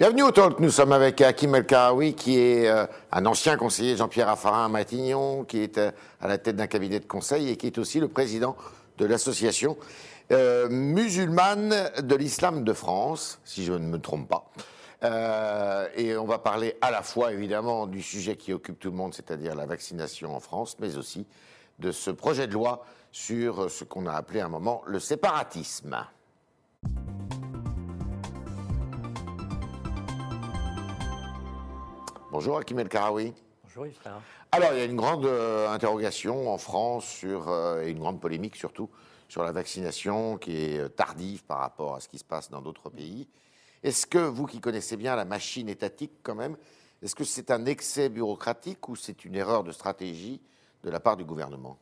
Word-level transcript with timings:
Bienvenue 0.00 0.22
au 0.22 0.30
Talk. 0.30 0.60
Nous 0.60 0.70
sommes 0.70 0.92
avec 0.92 1.20
Hakim 1.20 1.54
El 1.54 1.66
Karaoui, 1.66 2.14
qui 2.14 2.38
est 2.38 2.70
euh, 2.70 2.86
un 3.12 3.26
ancien 3.26 3.58
conseiller 3.58 3.98
Jean-Pierre 3.98 4.28
Raffarin 4.28 4.64
à 4.64 4.68
Matignon, 4.70 5.44
qui 5.44 5.58
est 5.58 5.76
euh, 5.76 5.90
à 6.22 6.26
la 6.26 6.38
tête 6.38 6.56
d'un 6.56 6.68
cabinet 6.68 7.00
de 7.00 7.04
conseil 7.04 7.50
et 7.50 7.58
qui 7.58 7.66
est 7.66 7.76
aussi 7.76 8.00
le 8.00 8.08
président 8.08 8.56
de 8.96 9.04
l'association 9.04 9.76
euh, 10.32 10.70
musulmane 10.70 11.90
de 12.00 12.14
l'islam 12.14 12.64
de 12.64 12.72
France, 12.72 13.40
si 13.44 13.62
je 13.62 13.74
ne 13.74 13.86
me 13.86 13.98
trompe 13.98 14.26
pas. 14.26 14.50
Euh, 15.04 15.86
et 15.94 16.16
on 16.16 16.24
va 16.24 16.38
parler 16.38 16.78
à 16.80 16.90
la 16.90 17.02
fois 17.02 17.34
évidemment 17.34 17.86
du 17.86 18.00
sujet 18.00 18.36
qui 18.36 18.54
occupe 18.54 18.78
tout 18.78 18.88
le 18.88 18.96
monde, 18.96 19.12
c'est-à-dire 19.12 19.54
la 19.54 19.66
vaccination 19.66 20.34
en 20.34 20.40
France, 20.40 20.78
mais 20.80 20.96
aussi 20.96 21.26
de 21.78 21.92
ce 21.92 22.10
projet 22.10 22.46
de 22.46 22.54
loi 22.54 22.86
sur 23.12 23.70
ce 23.70 23.84
qu'on 23.84 24.06
a 24.06 24.14
appelé 24.14 24.40
à 24.40 24.46
un 24.46 24.48
moment 24.48 24.80
le 24.86 24.98
séparatisme. 24.98 26.06
Bonjour 32.40 32.56
Hakim 32.56 32.78
El 32.78 32.88
Karaoui. 32.88 33.34
Bonjour 33.64 33.86
Yves 33.86 33.96
frère. 33.96 34.18
Alors, 34.50 34.72
il 34.72 34.78
y 34.78 34.80
a 34.80 34.86
une 34.86 34.96
grande 34.96 35.26
euh, 35.26 35.68
interrogation 35.68 36.50
en 36.50 36.56
France 36.56 37.04
sur, 37.04 37.50
euh, 37.50 37.82
et 37.82 37.90
une 37.90 37.98
grande 37.98 38.18
polémique 38.18 38.56
surtout 38.56 38.88
sur 39.28 39.42
la 39.42 39.52
vaccination 39.52 40.38
qui 40.38 40.56
est 40.56 40.78
euh, 40.78 40.88
tardive 40.88 41.44
par 41.44 41.58
rapport 41.58 41.96
à 41.96 42.00
ce 42.00 42.08
qui 42.08 42.16
se 42.16 42.24
passe 42.24 42.48
dans 42.50 42.62
d'autres 42.62 42.88
pays. 42.88 43.28
Est-ce 43.82 44.06
que 44.06 44.16
vous 44.16 44.46
qui 44.46 44.58
connaissez 44.58 44.96
bien 44.96 45.16
la 45.16 45.26
machine 45.26 45.68
étatique 45.68 46.12
quand 46.22 46.34
même, 46.34 46.56
est-ce 47.02 47.14
que 47.14 47.24
c'est 47.24 47.50
un 47.50 47.66
excès 47.66 48.08
bureaucratique 48.08 48.88
ou 48.88 48.96
c'est 48.96 49.26
une 49.26 49.34
erreur 49.36 49.62
de 49.62 49.70
stratégie 49.70 50.40
de 50.82 50.88
la 50.88 50.98
part 50.98 51.18
du 51.18 51.26
gouvernement? 51.26 51.76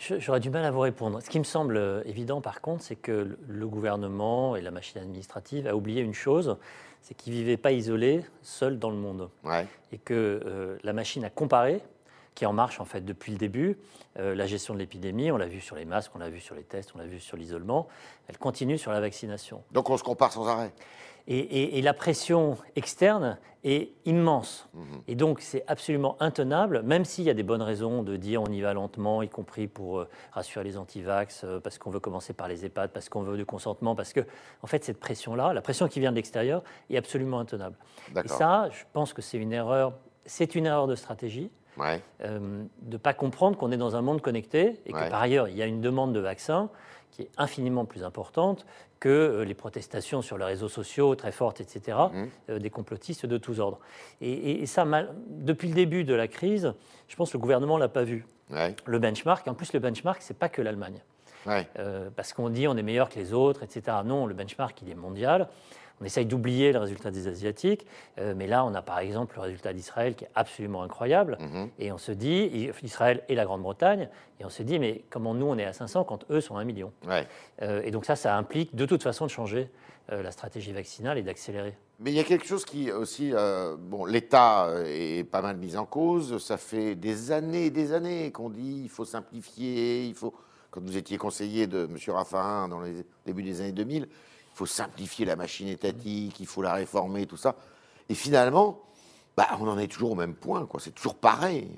J'aurais 0.00 0.40
du 0.40 0.50
mal 0.50 0.64
à 0.66 0.70
vous 0.70 0.80
répondre. 0.80 1.22
Ce 1.22 1.30
qui 1.30 1.38
me 1.38 1.44
semble 1.44 2.02
évident 2.04 2.42
par 2.42 2.60
contre, 2.60 2.82
c'est 2.82 2.96
que 2.96 3.12
le- 3.12 3.38
le 3.48 3.66
gouvernement 3.68 4.54
et 4.54 4.60
la 4.60 4.70
machine 4.72 5.00
administrative 5.00 5.66
a 5.66 5.74
oublié 5.74 6.02
une 6.02 6.14
chose, 6.14 6.58
c'est 7.08 7.14
qu'ils 7.14 7.32
ne 7.32 7.38
vivaient 7.38 7.56
pas 7.56 7.72
isolés, 7.72 8.22
seuls 8.42 8.78
dans 8.78 8.90
le 8.90 8.96
monde. 8.96 9.30
Ouais. 9.42 9.66
Et 9.92 9.98
que 9.98 10.42
euh, 10.44 10.76
la 10.84 10.92
machine 10.92 11.24
a 11.24 11.30
comparé, 11.30 11.80
qui 12.34 12.44
est 12.44 12.46
en 12.46 12.52
marche 12.52 12.80
en 12.80 12.84
fait 12.84 13.00
depuis 13.00 13.32
le 13.32 13.38
début, 13.38 13.78
euh, 14.18 14.34
la 14.34 14.46
gestion 14.46 14.74
de 14.74 14.78
l'épidémie, 14.78 15.32
on 15.32 15.38
l'a 15.38 15.46
vu 15.46 15.62
sur 15.62 15.74
les 15.74 15.86
masques, 15.86 16.12
on 16.14 16.18
l'a 16.18 16.28
vu 16.28 16.38
sur 16.38 16.54
les 16.54 16.64
tests, 16.64 16.92
on 16.94 16.98
l'a 16.98 17.06
vu 17.06 17.18
sur 17.18 17.38
l'isolement, 17.38 17.88
elle 18.28 18.36
continue 18.36 18.76
sur 18.76 18.92
la 18.92 19.00
vaccination. 19.00 19.62
Donc 19.72 19.88
on 19.88 19.96
se 19.96 20.02
compare 20.02 20.32
sans 20.32 20.46
arrêt. 20.48 20.70
Et, 21.28 21.38
et- 21.38 21.78
et 21.78 21.82
la 21.82 21.92
pression 21.94 22.56
externe 22.74 23.38
est 23.64 23.90
immense. 24.06 24.68
Et 25.08 25.14
donc, 25.14 25.40
c'est 25.40 25.62
absolument 25.66 26.16
intenable, 26.20 26.82
même 26.84 27.04
s'il 27.04 27.24
y 27.24 27.30
a 27.30 27.34
des 27.34 27.42
bonnes 27.42 27.60
raisons 27.60 28.02
de 28.02 28.16
dire 28.16 28.40
on 28.42 28.46
y 28.50 28.60
va 28.62 28.72
lentement, 28.72 29.20
y 29.20 29.28
compris 29.28 29.66
pour 29.66 29.98
euh, 29.98 30.08
rassurer 30.32 30.64
les 30.64 30.78
antivax, 30.78 31.42
euh, 31.44 31.60
parce 31.60 31.76
qu'on 31.76 31.90
veut 31.90 32.00
commencer 32.00 32.32
par 32.32 32.48
les 32.48 32.64
EHPAD, 32.64 32.92
parce 32.92 33.08
qu'on 33.10 33.22
veut 33.22 33.36
du 33.36 33.44
consentement, 33.44 33.94
parce 33.94 34.12
que, 34.12 34.20
en 34.62 34.66
fait, 34.66 34.84
cette 34.84 35.00
pression-là, 35.00 35.52
la 35.52 35.60
pression 35.60 35.86
qui 35.88 36.00
vient 36.00 36.12
de 36.12 36.16
l'extérieur, 36.16 36.62
est 36.88 36.96
absolument 36.96 37.40
intenable. 37.40 37.76
Et 38.24 38.28
ça, 38.28 38.68
je 38.70 38.84
pense 38.92 39.12
que 39.12 39.20
c'est 39.20 39.38
une 39.38 39.52
erreur, 39.52 39.92
c'est 40.24 40.54
une 40.54 40.64
erreur 40.66 40.86
de 40.86 40.94
stratégie. 40.94 41.50
Ouais. 41.76 42.02
euh, 42.24 42.64
de 42.82 42.92
ne 42.94 42.96
pas 42.96 43.14
comprendre 43.14 43.56
qu'on 43.56 43.70
est 43.70 43.76
dans 43.76 43.94
un 43.94 44.02
monde 44.02 44.20
connecté 44.20 44.80
et 44.84 44.92
que 44.92 44.98
Ouais. 44.98 45.08
par 45.10 45.22
ailleurs, 45.22 45.46
il 45.48 45.56
y 45.56 45.62
a 45.62 45.66
une 45.66 45.80
demande 45.80 46.12
de 46.12 46.18
vaccins 46.18 46.70
qui 47.10 47.22
est 47.22 47.30
infiniment 47.36 47.84
plus 47.84 48.04
importante 48.04 48.64
que 49.00 49.08
euh, 49.08 49.44
les 49.44 49.54
protestations 49.54 50.22
sur 50.22 50.38
les 50.38 50.44
réseaux 50.44 50.68
sociaux 50.68 51.14
très 51.14 51.32
fortes, 51.32 51.60
etc., 51.60 51.96
Mhm. 52.12 52.28
euh, 52.50 52.58
des 52.58 52.70
complotistes 52.70 53.26
de 53.26 53.38
tous 53.38 53.60
ordres. 53.60 53.78
Et, 54.20 54.32
et- 54.32 54.62
et 54.62 54.66
ça, 54.66 54.84
mal- 54.84 55.14
depuis 55.28 55.68
le 55.68 55.74
début 55.74 56.04
de 56.04 56.14
la 56.14 56.26
crise, 56.28 56.72
je 57.08 57.16
pense 57.16 57.30
que 57.32 57.36
le 57.36 57.40
gouvernement 57.42 57.76
ne 57.76 57.80
l'a 57.82 57.88
pas 57.88 58.04
vu. 58.04 58.26
Ouais. 58.50 58.74
Le 58.86 58.98
benchmark, 58.98 59.46
en 59.46 59.54
plus 59.54 59.72
le 59.72 59.78
benchmark, 59.78 60.20
c'est 60.22 60.38
pas 60.38 60.48
que 60.48 60.62
l'Allemagne. 60.62 61.00
Ouais. 61.46 61.66
Euh, 61.78 62.10
parce 62.14 62.32
qu'on 62.32 62.48
dit 62.50 62.66
on 62.66 62.76
est 62.76 62.82
meilleur 62.82 63.08
que 63.08 63.18
les 63.18 63.32
autres, 63.32 63.62
etc. 63.62 63.98
Non, 64.04 64.26
le 64.26 64.34
benchmark, 64.34 64.80
il 64.82 64.90
est 64.90 64.94
mondial. 64.94 65.48
On 66.00 66.04
essaye 66.04 66.26
d'oublier 66.26 66.72
le 66.72 66.78
résultat 66.78 67.10
des 67.10 67.26
Asiatiques, 67.28 67.86
euh, 68.18 68.34
mais 68.36 68.46
là, 68.46 68.64
on 68.64 68.74
a 68.74 68.82
par 68.82 68.98
exemple 69.00 69.36
le 69.36 69.42
résultat 69.42 69.72
d'Israël 69.72 70.14
qui 70.14 70.24
est 70.24 70.30
absolument 70.34 70.82
incroyable. 70.82 71.38
Mhm. 71.40 71.70
Et 71.78 71.92
on 71.92 71.98
se 71.98 72.12
dit, 72.12 72.70
Israël 72.82 73.22
et 73.28 73.34
la 73.34 73.44
Grande-Bretagne, 73.44 74.08
et 74.40 74.44
on 74.44 74.48
se 74.50 74.62
dit, 74.62 74.78
mais 74.78 75.02
comment 75.10 75.34
nous, 75.34 75.46
on 75.46 75.58
est 75.58 75.64
à 75.64 75.72
500 75.72 76.04
quand 76.04 76.24
eux 76.30 76.40
sont 76.40 76.56
à 76.56 76.60
1 76.60 76.64
million? 76.64 76.92
Ouais. 77.06 77.26
Euh, 77.62 77.82
Et 77.84 77.90
donc 77.90 78.04
ça, 78.04 78.16
ça 78.16 78.36
implique 78.36 78.74
de 78.74 78.86
toute 78.86 79.02
façon 79.02 79.26
de 79.26 79.30
changer 79.30 79.68
euh, 80.12 80.22
la 80.22 80.30
stratégie 80.30 80.72
vaccinale 80.72 81.18
et 81.18 81.22
d'accélérer. 81.22 81.74
Mais 82.00 82.12
il 82.12 82.16
y 82.16 82.20
a 82.20 82.24
quelque 82.24 82.46
chose 82.46 82.64
qui 82.64 82.92
aussi, 82.92 83.32
euh, 83.34 83.76
bon, 83.76 84.04
l'État 84.04 84.72
est 84.86 85.28
pas 85.28 85.42
mal 85.42 85.56
mis 85.56 85.76
en 85.76 85.84
cause. 85.84 86.38
Ça 86.42 86.56
fait 86.56 86.94
des 86.94 87.32
années 87.32 87.66
et 87.66 87.70
des 87.70 87.92
années 87.92 88.30
qu'on 88.30 88.50
dit 88.50 88.82
il 88.84 88.88
faut 88.88 89.04
simplifier, 89.04 90.04
il 90.04 90.14
faut. 90.14 90.32
Quand 90.70 90.80
vous 90.82 90.96
étiez 90.96 91.16
conseiller 91.16 91.66
de 91.66 91.88
M. 91.90 91.96
Raffarin 92.14 92.68
dans 92.68 92.80
les 92.80 93.04
débuts 93.26 93.42
des 93.42 93.62
années 93.62 93.72
2000, 93.72 94.02
il 94.02 94.08
faut 94.58 94.66
simplifier 94.66 95.24
la 95.24 95.36
machine 95.36 95.68
étatique, 95.68 96.40
il 96.40 96.46
faut 96.46 96.62
la 96.62 96.74
réformer, 96.74 97.26
tout 97.26 97.36
ça. 97.36 97.54
Et 98.08 98.14
finalement, 98.14 98.80
bah, 99.36 99.46
on 99.60 99.68
en 99.68 99.78
est 99.78 99.86
toujours 99.86 100.10
au 100.12 100.14
même 100.16 100.34
point, 100.34 100.66
quoi. 100.66 100.80
C'est 100.80 100.90
toujours 100.90 101.14
pareil. 101.14 101.70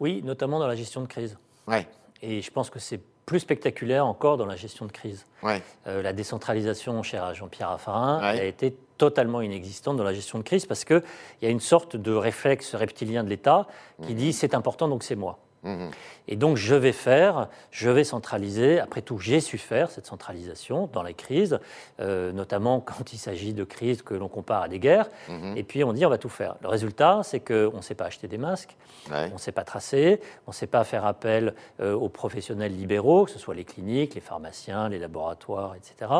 Oui, 0.00 0.22
notamment 0.24 0.58
dans 0.58 0.66
la 0.66 0.74
gestion 0.76 1.02
de 1.02 1.06
crise. 1.06 1.36
Ouais, 1.66 1.86
Et 2.22 2.40
je 2.40 2.50
pense 2.50 2.70
que 2.70 2.78
c'est 2.78 3.00
plus 3.26 3.40
spectaculaire 3.40 4.06
encore 4.06 4.38
dans 4.38 4.46
la 4.46 4.56
gestion 4.56 4.86
de 4.86 4.92
crise. 4.92 5.26
ouais, 5.42 5.62
Euh, 5.86 6.00
la 6.00 6.14
décentralisation, 6.14 7.02
chère 7.02 7.24
à 7.24 7.34
Jean-Pierre 7.34 7.68
Raffarin, 7.68 8.20
Ouais. 8.20 8.40
a 8.40 8.44
été 8.44 8.74
totalement 8.96 9.42
inexistante 9.42 9.98
dans 9.98 10.02
la 10.04 10.14
gestion 10.14 10.38
de 10.38 10.44
crise 10.44 10.64
parce 10.64 10.84
qu'il 10.86 11.02
y 11.42 11.46
a 11.46 11.50
une 11.50 11.60
sorte 11.60 11.94
de 11.94 12.12
réflexe 12.14 12.74
reptilien 12.74 13.22
de 13.22 13.28
l'État 13.28 13.66
qui 14.02 14.14
dit 14.14 14.32
c'est 14.32 14.54
important 14.54 14.88
donc 14.88 15.02
c'est 15.04 15.14
moi. 15.14 15.38
Mhm. 15.64 15.90
Et 16.28 16.36
donc 16.36 16.56
je 16.56 16.74
vais 16.74 16.92
faire, 16.92 17.48
je 17.70 17.90
vais 17.90 18.04
centraliser. 18.04 18.78
Après 18.80 19.02
tout, 19.02 19.18
j'ai 19.18 19.40
su 19.40 19.58
faire 19.58 19.90
cette 19.90 20.06
centralisation 20.06 20.88
dans 20.92 21.02
les 21.02 21.14
crises, 21.14 21.58
euh, 22.00 22.30
notamment 22.32 22.80
quand 22.86 23.12
il 23.12 23.18
s'agit 23.18 23.54
de 23.54 23.64
crises 23.64 24.02
que 24.02 24.14
l'on 24.14 24.28
compare 24.28 24.62
à 24.62 24.68
des 24.68 24.78
guerres. 24.78 25.08
Mhm. 25.28 25.56
Et 25.56 25.62
puis 25.64 25.82
on 25.84 25.92
dit 25.92 26.06
on 26.06 26.10
va 26.10 26.18
tout 26.18 26.28
faire. 26.28 26.56
Le 26.62 26.68
résultat, 26.68 27.22
c'est 27.24 27.40
qu'on 27.40 27.76
ne 27.76 27.82
sait 27.82 27.94
pas 27.94 28.04
acheter 28.04 28.28
des 28.28 28.38
masques, 28.38 28.76
ouais. 29.10 29.28
on 29.30 29.34
ne 29.34 29.38
sait 29.38 29.52
pas 29.52 29.64
tracer, 29.64 30.20
on 30.46 30.50
ne 30.50 30.54
sait 30.54 30.66
pas 30.68 30.84
faire 30.84 31.04
appel 31.06 31.54
euh, 31.80 31.94
aux 31.94 32.08
professionnels 32.08 32.76
libéraux, 32.76 33.24
que 33.24 33.30
ce 33.32 33.38
soit 33.38 33.54
les 33.54 33.64
cliniques, 33.64 34.14
les 34.14 34.20
pharmaciens, 34.20 34.88
les 34.88 34.98
laboratoires, 34.98 35.74
etc. 35.74 36.10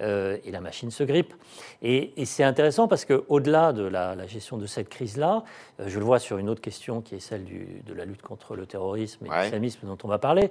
Euh, 0.00 0.38
et 0.44 0.50
la 0.50 0.60
machine 0.60 0.90
se 0.90 1.02
grippe. 1.02 1.34
Et, 1.82 2.20
et 2.20 2.24
c'est 2.24 2.44
intéressant 2.44 2.88
parce 2.88 3.04
qu'au-delà 3.04 3.72
de 3.72 3.82
la, 3.82 4.14
la 4.14 4.26
gestion 4.26 4.56
de 4.56 4.66
cette 4.66 4.88
crise-là, 4.88 5.44
euh, 5.80 5.84
je 5.88 5.98
le 5.98 6.04
vois 6.04 6.18
sur 6.20 6.38
une 6.38 6.48
autre 6.48 6.60
question 6.62 7.00
qui 7.02 7.16
est 7.16 7.20
celle 7.20 7.44
du- 7.44 7.82
de 7.86 7.92
la 7.92 8.04
lutte 8.06 8.22
contre 8.22 8.56
le 8.56 8.64
terrorisme 8.64 8.77
et 8.96 9.08
Ouais. 9.28 9.42
l'islamisme 9.42 9.86
dont 9.86 9.98
on 10.04 10.08
va 10.08 10.18
parler, 10.18 10.50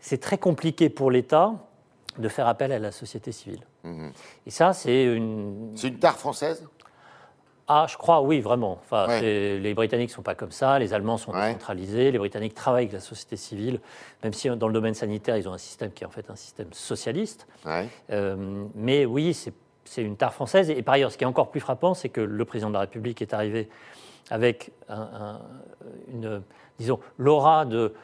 c'est 0.00 0.18
très 0.20 0.38
compliqué 0.38 0.88
pour 0.88 1.10
l'État 1.10 1.52
de 2.18 2.28
faire 2.28 2.48
appel 2.48 2.72
à 2.72 2.78
la 2.78 2.90
société 2.92 3.32
civile. 3.32 3.60
Mhm. 3.84 4.12
Et 4.46 4.50
ça, 4.50 4.72
c'est 4.72 5.04
une, 5.04 5.72
C'est 5.76 5.88
une 5.88 5.98
tare 5.98 6.16
française? 6.18 6.66
Ah, 7.70 7.86
je 7.88 7.98
crois, 7.98 8.22
oui, 8.22 8.40
vraiment. 8.40 8.78
Enfin, 8.82 9.06
Ouais. 9.08 9.58
Les 9.58 9.74
Britanniques 9.74 10.08
ne 10.08 10.14
sont 10.14 10.22
pas 10.22 10.34
comme 10.34 10.50
ça, 10.52 10.78
les 10.78 10.94
Allemands 10.94 11.18
sont 11.18 11.32
Ouais. 11.32 11.48
décentralisés, 11.48 12.10
les 12.10 12.18
Britanniques 12.18 12.54
travaillent 12.54 12.84
avec 12.84 12.94
la 12.94 13.00
société 13.00 13.36
civile, 13.36 13.80
même 14.24 14.32
si 14.32 14.48
dans 14.48 14.68
le 14.68 14.72
domaine 14.72 14.94
sanitaire, 14.94 15.36
ils 15.36 15.48
ont 15.48 15.52
un 15.52 15.58
système 15.58 15.92
qui 15.92 16.02
est 16.02 16.06
en 16.06 16.10
fait 16.10 16.30
un 16.30 16.36
système 16.36 16.72
socialiste. 16.72 17.46
Ouais. 17.66 17.86
Euh, 18.10 18.64
mais 18.74 19.04
oui, 19.04 19.34
c'est 19.34 19.52
c'est 19.84 20.02
une 20.02 20.16
tare 20.18 20.34
française. 20.34 20.68
Et, 20.68 20.82
par 20.82 20.96
ailleurs, 20.96 21.10
ce 21.10 21.16
qui 21.16 21.24
est 21.24 21.26
encore 21.26 21.50
plus 21.50 21.60
frappant, 21.60 21.94
c'est 21.94 22.10
que 22.10 22.20
le 22.20 22.44
président 22.44 22.68
de 22.68 22.74
la 22.74 22.80
République 22.80 23.22
est 23.22 23.32
arrivé 23.32 23.70
avec 24.30 24.70
un- 24.88 25.00
un- 25.00 25.40
une, 26.12 26.42
disons, 26.78 27.00
l'aura 27.18 27.64
de 27.64 27.94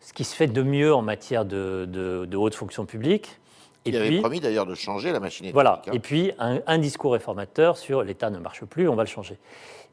ce 0.00 0.12
qui 0.12 0.24
se 0.24 0.34
fait 0.34 0.46
de 0.46 0.62
mieux 0.62 0.94
en 0.94 1.02
matière 1.02 1.44
de, 1.44 1.86
de- 1.88 2.26
de 2.26 2.36
haute 2.36 2.54
fonction 2.54 2.84
publique. 2.86 3.40
Et 3.86 3.90
Il 3.90 3.96
avait 3.96 4.18
promis 4.20 4.40
d'ailleurs 4.40 4.64
de 4.66 4.74
changer 4.74 5.12
la 5.12 5.20
machine 5.20 5.50
voilà. 5.52 5.82
hein. 5.86 5.90
Et 5.92 5.98
puis, 5.98 6.32
un, 6.38 6.60
un 6.66 6.78
discours 6.78 7.12
réformateur 7.12 7.76
sur 7.76 8.02
l'État 8.02 8.30
ne 8.30 8.38
marche 8.38 8.64
plus, 8.64 8.88
on 8.88 8.94
va 8.94 9.02
le 9.02 9.08
changer. 9.08 9.38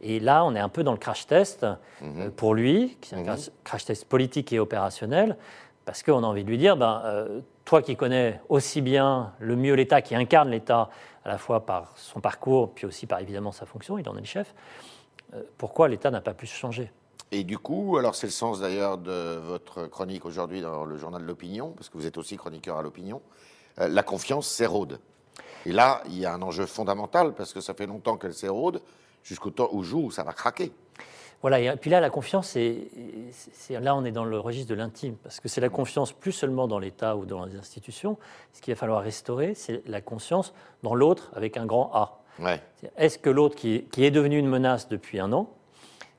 Et 0.02 0.20
là, 0.20 0.46
on 0.46 0.56
est 0.56 0.60
un 0.60 0.70
peu 0.70 0.84
dans 0.84 0.94
le 0.94 0.98
crash 0.98 1.28
test 1.28 1.66
Mhm. 2.02 2.22
euh, 2.22 2.30
pour 2.36 2.54
lui, 2.56 2.98
qui 3.02 3.14
est 3.14 3.18
un 3.18 3.22
Mhm. 3.22 3.38
crash- 3.66 3.86
test 3.86 4.06
politique 4.06 4.52
et 4.54 4.60
opérationnel, 4.60 5.36
parce 5.86 6.04
qu'on 6.04 6.24
a 6.24 6.28
envie 6.28 6.44
de 6.46 6.50
lui 6.50 6.58
dire, 6.58 6.78
ben, 6.78 7.02
euh, 7.06 7.42
toi 7.66 7.82
qui 7.82 7.96
connais 7.98 8.40
aussi 8.50 8.82
bien 8.82 9.34
le 9.40 9.56
mieux 9.58 9.74
l'État, 9.74 10.02
qui 10.02 10.16
incarne 10.16 10.50
l'État 10.50 10.90
à 11.26 11.30
la 11.30 11.38
fois 11.38 11.66
par 11.66 11.92
son 11.98 12.22
parcours, 12.22 12.72
puis 12.74 12.86
aussi 12.86 13.08
par 13.08 13.20
évidemment 13.20 13.52
sa 13.52 13.66
fonction, 13.66 13.98
il 13.98 14.08
en 14.08 14.16
est 14.16 14.22
le 14.22 14.26
chef, 14.26 14.54
pourquoi 15.58 15.88
l'État 15.88 16.12
n'a 16.12 16.22
pas 16.22 16.34
pu 16.34 16.48
se 16.48 16.56
changer? 16.56 16.92
Et 17.32 17.46
du 17.46 17.58
coup, 17.58 17.98
alors 17.98 18.16
c'est 18.16 18.28
le 18.28 18.32
sens 18.32 18.60
d'ailleurs 18.60 18.98
de 18.98 19.38
votre 19.38 19.88
chronique 19.88 20.26
aujourd'hui 20.26 20.62
dans 20.62 20.84
le 20.84 20.98
journal 20.98 21.22
de 21.22 21.28
l'opinion, 21.28 21.72
parce 21.72 21.88
que 21.88 21.98
vous 21.98 22.06
êtes 22.06 22.18
aussi 22.18 22.36
chroniqueur 22.36 22.78
à 22.78 22.82
l'opinion, 22.82 23.22
euh, 23.80 23.88
la 23.88 24.04
confiance 24.04 24.48
s'érode. 24.48 25.00
Et 25.66 25.72
là, 25.72 26.02
il 26.08 26.20
y 26.20 26.26
a 26.26 26.34
un 26.34 26.42
enjeu 26.42 26.66
fondamental, 26.66 27.34
parce 27.34 27.54
que 27.54 27.62
ça 27.62 27.74
fait 27.74 27.86
longtemps 27.86 28.18
qu'elle 28.18 28.34
s'érode, 28.34 28.82
jusqu'au 29.24 29.84
jour 29.84 30.06
où 30.06 30.12
ça 30.12 30.24
va 30.24 30.34
craquer. 30.34 30.74
Voilà, 31.42 31.60
et 31.60 31.76
puis 31.78 31.90
là, 31.90 32.00
la 32.00 32.10
confiance, 32.10 32.56
là, 32.56 33.96
on 33.96 34.06
est 34.06 34.12
dans 34.12 34.26
le 34.26 34.40
registre 34.40 34.70
de 34.70 34.76
l'intime, 34.76 35.16
parce 35.24 35.40
que 35.40 35.48
c'est 35.48 35.62
la 35.62 35.70
confiance 35.70 36.12
plus 36.12 36.32
seulement 36.32 36.68
dans 36.68 36.80
l'État 36.80 37.16
ou 37.16 37.26
dans 37.26 37.46
les 37.46 37.56
institutions. 37.56 38.18
Ce 38.54 38.62
qu'il 38.62 38.74
va 38.74 38.78
falloir 38.78 39.02
restaurer, 39.02 39.56
c'est 39.56 39.82
la 39.88 40.02
conscience 40.02 40.54
dans 40.84 40.94
l'autre 40.94 41.32
avec 41.34 41.58
un 41.58 41.66
grand 41.66 41.90
A. 41.94 42.21
Ouais. 42.40 42.62
Est-ce 42.98 43.18
que 43.20 43.30
l'autre, 43.30 43.56
qui 43.56 43.76
est, 43.76 43.82
qui 43.92 44.04
est 44.06 44.12
devenu 44.12 44.38
une 44.38 44.48
menace 44.48 44.90
depuis 44.90 45.20
un 45.20 45.32
an, 45.34 45.50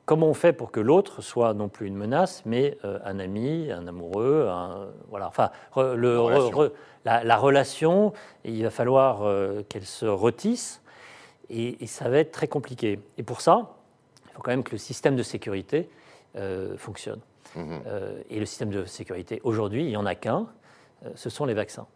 comment 0.07 0.27
on 0.29 0.35
fait 0.35 0.53
pour 0.53 0.71
que 0.71 0.81
l'autre 0.81 1.23
soit 1.23 1.55
non 1.55 1.69
plus 1.69 1.87
une 1.87 1.97
menace, 1.97 2.43
mais 2.45 2.77
euh, 2.85 2.99
un 3.05 3.19
ami, 3.19 3.71
un 3.73 3.87
amoureux, 3.87 4.49
un- 4.51 4.89
voilà, 5.09 5.29
enfin, 5.29 5.51
re- 5.75 5.95
le, 5.95 6.15
La 6.15 6.21
re- 6.21 6.25
relation. 6.25 6.59
re- 6.63 6.73
la, 7.05 7.25
la 7.25 7.37
relation, 7.37 8.13
il 8.45 8.63
va 8.63 8.71
falloir 8.71 9.23
euh, 9.23 9.63
qu'elle 9.69 9.87
se 9.87 10.07
retisse. 10.07 10.81
Et, 11.51 11.87
ça 11.87 12.09
va 12.09 12.19
être 12.19 12.33
très 12.33 12.49
compliqué. 12.49 12.99
Et 13.19 13.23
pour 13.23 13.41
ça, 13.43 13.75
il 14.27 14.33
faut 14.33 14.43
quand 14.43 14.53
même 14.53 14.63
que 14.65 14.73
le 14.73 14.79
système 14.79 15.17
de 15.17 15.23
sécurité 15.23 15.91
euh, 16.37 16.77
fonctionne. 16.79 17.21
Mhm. 17.57 17.83
Et 18.31 18.39
le 18.41 18.47
système 18.47 18.71
de 18.71 18.87
sécurité, 18.87 19.41
aujourd'hui, 19.45 19.83
il 19.85 19.89
n'y 19.89 19.97
en 19.99 20.07
a 20.07 20.15
qu'un, 20.15 20.47
ce 21.15 21.29
sont 21.29 21.45
les 21.45 21.53
vaccins. 21.53 21.87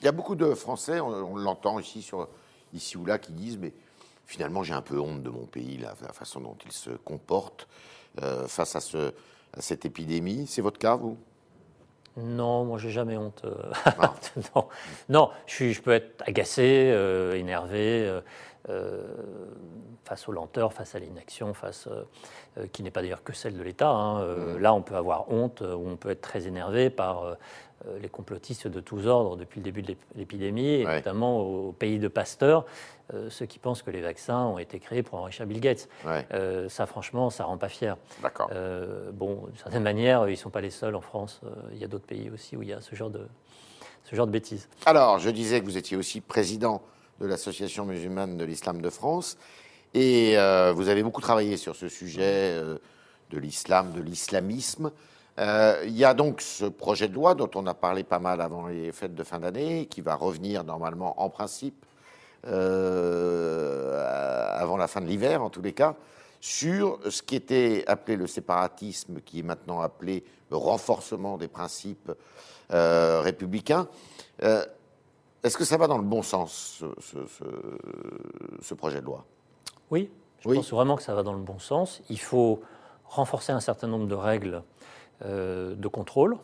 Il 0.00 0.04
y 0.04 0.08
a 0.08 0.12
beaucoup 0.12 0.36
de 0.36 0.54
Français, 0.54 1.00
on, 1.00 1.34
l'entend 1.34 1.80
ici, 1.80 2.02
sur, 2.02 2.28
ici 2.72 2.96
ou 2.96 3.04
là, 3.04 3.18
qui 3.18 3.32
disent, 3.32 3.58
mais 3.58 3.72
finalement 4.26 4.62
j'ai 4.62 4.74
un 4.74 4.82
peu 4.82 4.98
honte 5.00 5.22
de 5.22 5.30
mon 5.30 5.46
pays, 5.46 5.78
la, 5.78 5.94
la 6.02 6.12
façon 6.12 6.40
dont 6.40 6.56
il 6.64 6.72
se 6.72 6.90
comporte 6.90 7.68
face 8.48 8.76
à, 8.76 8.80
ce, 8.80 9.12
à 9.52 9.60
cette 9.60 9.84
épidémie. 9.84 10.46
C'est 10.46 10.62
votre 10.62 10.78
cas, 10.78 10.96
vous? 10.96 11.16
Non, 12.16 12.64
moi 12.64 12.78
j'ai 12.78 12.90
jamais 12.90 13.16
honte. 13.16 13.44
non. 14.54 14.68
non, 15.08 15.30
je, 15.46 15.80
peux 15.80 15.92
être 15.92 16.22
agacé, 16.26 16.90
euh, 16.92 17.34
énervé 17.34 18.04
euh, 18.06 18.20
euh, 18.68 19.06
face 20.04 20.28
aux 20.28 20.32
lenteurs, 20.32 20.72
face 20.72 20.94
à 20.94 20.98
l'inaction, 20.98 21.54
face 21.54 21.88
qui 22.72 22.82
n'est 22.82 22.90
pas 22.90 23.00
d'ailleurs 23.02 23.22
que 23.22 23.32
celle 23.32 23.56
de 23.56 23.62
l'État. 23.62 23.90
Hein. 23.90 24.24
Mmh. 24.24 24.58
Là, 24.58 24.74
on 24.74 24.82
peut 24.82 24.96
avoir 24.96 25.30
honte 25.30 25.60
ou 25.60 25.86
on 25.86 25.96
peut 25.96 26.10
être 26.10 26.20
très 26.20 26.46
énervé 26.48 26.90
par 26.90 27.22
euh, 27.22 27.34
les 28.00 28.08
complotistes 28.08 28.68
de 28.68 28.80
tous 28.80 29.06
ordres 29.06 29.36
depuis 29.36 29.60
le 29.60 29.64
début 29.64 29.82
de 29.82 29.94
l'épidémie, 30.14 30.80
et 30.80 30.84
notamment 30.84 31.40
au 31.40 31.72
pays 31.72 31.98
de 31.98 32.08
Pasteur, 32.08 32.66
euh, 33.14 33.30
ceux 33.30 33.46
qui 33.46 33.58
pensent 33.58 33.82
que 33.82 33.90
les 33.90 34.00
vaccins 34.00 34.44
ont 34.44 34.58
été 34.58 34.78
créés 34.78 35.02
pour 35.02 35.18
enrichir 35.18 35.46
Bill 35.46 35.60
Gates. 35.60 35.88
Euh, 36.06 36.68
ça, 36.68 36.86
franchement, 36.86 37.30
ça 37.30 37.44
rend 37.44 37.58
pas 37.58 37.68
fier. 37.68 37.96
D'accord. 38.22 38.50
bon, 39.12 39.46
d'une 39.46 39.56
certaine 39.56 39.82
manière, 39.82 40.28
ils 40.28 40.32
ne 40.32 40.36
sont 40.36 40.50
pas 40.50 40.60
les 40.60 40.70
seuls 40.70 40.94
en 40.94 41.00
France. 41.00 41.40
il 41.72 41.78
y 41.78 41.84
a 41.84 41.88
d'autres 41.88 42.06
pays 42.06 42.30
aussi 42.30 42.56
où 42.56 42.62
il 42.62 42.68
y 42.68 42.72
a 42.72 42.80
ce 42.80 42.94
genre 42.94 43.10
de, 43.10 43.26
ce 44.04 44.14
genre 44.14 44.26
de 44.26 44.32
bêtises. 44.32 44.68
Alors, 44.86 45.18
je 45.18 45.30
disais 45.30 45.60
que 45.60 45.64
vous 45.64 45.76
étiez 45.76 45.96
aussi 45.96 46.20
président 46.20 46.82
de 47.20 47.26
l'Association 47.26 47.84
musulmane 47.84 48.36
de 48.36 48.44
l'islam 48.44 48.80
de 48.80 48.90
France, 48.90 49.38
et 49.94 50.36
vous 50.74 50.88
avez 50.88 51.02
beaucoup 51.02 51.20
travaillé 51.20 51.56
sur 51.56 51.76
ce 51.76 51.88
sujet 51.88 52.54
de 53.30 53.38
l'islam, 53.38 53.92
de 53.92 54.00
l'islamisme. 54.00 54.92
Euh, 55.40 55.82
il 55.86 55.96
y 55.96 56.04
a 56.04 56.12
donc 56.12 56.42
ce 56.42 56.66
projet 56.66 57.08
de 57.08 57.14
loi 57.14 57.34
dont 57.34 57.50
on 57.54 57.66
a 57.66 57.72
parlé 57.72 58.04
pas 58.04 58.18
mal 58.18 58.42
avant 58.42 58.66
les 58.66 58.92
fêtes 58.92 59.14
de 59.14 59.24
fin 59.24 59.40
d'année, 59.40 59.86
qui 59.86 60.02
va 60.02 60.14
revenir 60.14 60.64
normalement 60.64 61.20
en 61.22 61.30
principe 61.30 61.86
euh, 62.46 64.04
avant 64.58 64.76
la 64.76 64.86
fin 64.86 65.00
de 65.00 65.06
l'hiver, 65.06 65.42
en 65.42 65.48
tous 65.48 65.62
les 65.62 65.72
cas, 65.72 65.94
sur 66.40 66.98
ce 67.08 67.22
qui 67.22 67.36
était 67.36 67.84
appelé 67.86 68.16
le 68.16 68.26
séparatisme, 68.26 69.20
qui 69.20 69.40
est 69.40 69.42
maintenant 69.42 69.80
appelé 69.80 70.24
le 70.50 70.56
renforcement 70.58 71.38
des 71.38 71.48
principes 71.48 72.12
euh, 72.72 73.20
républicains. 73.22 73.88
Est-ce 75.42 75.56
que 75.56 75.64
ça 75.64 75.78
va 75.78 75.86
dans 75.86 75.96
le 75.96 76.04
bon 76.04 76.22
sens, 76.22 76.84
ce, 78.62 78.74
projet 78.74 79.00
de 79.00 79.06
loi? 79.06 79.24
Oui, 79.90 80.10
je 80.40 80.52
pense 80.52 80.70
vraiment 80.70 80.96
que 80.96 81.02
ça 81.02 81.14
va 81.14 81.22
dans 81.22 81.32
le 81.32 81.40
bon 81.40 81.58
sens. 81.58 82.02
Il 82.10 82.20
faut 82.20 82.60
renforcer 83.06 83.52
un 83.52 83.60
certain 83.60 83.86
nombre 83.86 84.06
de 84.06 84.14
règles 84.14 84.62
de 85.24 85.88
contrôle. 85.88 86.36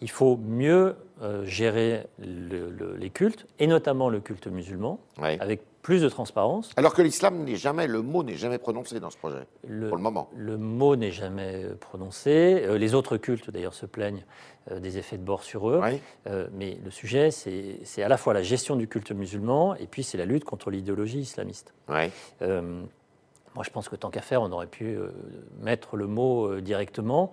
Il 0.00 0.10
faut 0.10 0.36
mieux 0.36 0.96
euh, 1.22 1.44
gérer 1.44 2.06
les 2.18 3.10
cultes, 3.10 3.46
et 3.58 3.66
notamment 3.66 4.08
le 4.08 4.20
culte 4.20 4.48
musulman, 4.48 4.98
avec 5.18 5.62
plus 5.82 6.02
de 6.02 6.08
transparence. 6.08 6.72
Alors 6.76 6.94
que 6.94 7.02
l'islam 7.02 7.44
n'est 7.44 7.56
jamais, 7.56 7.86
le 7.86 8.02
mot 8.02 8.22
n'est 8.22 8.36
jamais 8.36 8.58
prononcé 8.58 8.98
dans 9.00 9.10
ce 9.10 9.16
projet, 9.16 9.46
pour 9.62 9.96
le 9.96 10.02
moment. 10.02 10.28
Le 10.34 10.56
mot 10.56 10.96
n'est 10.96 11.10
jamais 11.10 11.66
prononcé. 11.80 12.64
Euh, 12.64 12.78
les 12.78 12.94
autres 12.94 13.16
cultes, 13.16 13.50
d'ailleurs, 13.50 13.74
se 13.74 13.86
plaignent 13.86 14.24
des 14.70 14.96
effets 14.96 15.18
de 15.18 15.22
bord 15.22 15.42
sur 15.42 15.68
eux. 15.68 15.80
mais 16.52 16.78
le 16.82 16.90
sujet, 16.90 17.30
c'est 17.30 18.02
à 18.02 18.08
la 18.08 18.16
fois 18.16 18.32
la 18.32 18.42
gestion 18.42 18.76
du 18.76 18.88
culte 18.88 19.12
musulman, 19.12 19.74
et 19.76 19.86
puis 19.86 20.02
c'est 20.02 20.18
la 20.18 20.24
lutte 20.24 20.44
contre 20.44 20.70
l'idéologie 20.70 21.20
islamiste. 21.20 21.74
Moi, 23.54 23.64
je 23.64 23.70
pense 23.70 23.88
que 23.88 23.96
tant 23.96 24.10
qu'à 24.10 24.20
faire, 24.20 24.42
on 24.42 24.50
aurait 24.52 24.66
pu 24.66 24.84
euh, 24.84 25.10
mettre 25.60 25.96
le 25.96 26.06
mot 26.06 26.46
euh, 26.46 26.60
directement, 26.60 27.32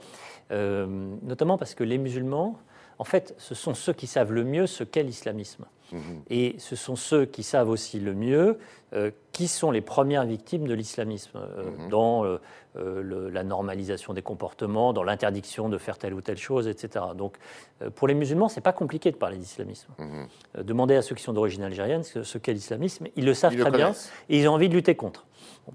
euh, 0.52 0.86
notamment 1.24 1.58
parce 1.58 1.74
que 1.74 1.84
les 1.84 1.98
musulmans, 1.98 2.60
en 3.00 3.04
fait, 3.04 3.34
ce 3.38 3.56
sont 3.56 3.74
ceux 3.74 3.94
qui 3.94 4.06
savent 4.06 4.32
le 4.32 4.44
mieux 4.44 4.68
ce 4.68 4.84
qu'est 4.84 5.04
l'islamisme. 5.04 5.66
Mhm. 5.92 6.22
Et 6.30 6.56
ce 6.60 6.76
sont 6.76 6.96
ceux 6.96 7.26
qui 7.26 7.44
savent 7.44 7.70
aussi 7.70 8.00
le 8.00 8.14
mieux 8.14 8.60
qui 9.32 9.48
sont 9.48 9.72
les 9.72 9.80
premières 9.80 10.26
victimes 10.26 10.68
de 10.68 10.74
l'islamisme, 10.74 11.40
mhm. 11.40 11.88
dans 11.88 12.26
la 12.76 13.44
normalisation 13.44 14.14
des 14.14 14.22
comportements, 14.22 14.92
dans 14.92 15.04
l'interdiction 15.04 15.70
de 15.70 15.78
faire 15.78 15.98
telle 15.98 16.14
ou 16.14 16.20
telle 16.20 16.38
chose, 16.38 16.68
etc. 16.68 17.06
Donc, 17.16 17.38
pour 17.96 18.10
les 18.10 18.14
musulmans, 18.14 18.50
c'est 18.50 18.60
pas 18.60 18.74
compliqué 18.74 19.10
de 19.10 19.16
parler 19.16 19.38
d'islamisme. 19.38 19.94
Mhm. 19.98 20.64
demandez 20.64 20.96
à 20.98 21.02
ceux 21.02 21.16
qui 21.16 21.24
sont 21.24 21.32
d'origine 21.32 21.64
algérienne 21.64 22.04
ce, 22.04 22.38
qu'est 22.38 22.52
l'islamisme, 22.52 23.08
ils 23.16 23.24
le 23.24 23.34
savent 23.34 23.56
très 23.56 23.72
bien 23.72 23.94
et 24.28 24.40
ils 24.40 24.48
ont 24.50 24.54
envie 24.54 24.68
de 24.68 24.74
lutter 24.76 24.96
contre. 24.96 25.26
Bon, 25.66 25.74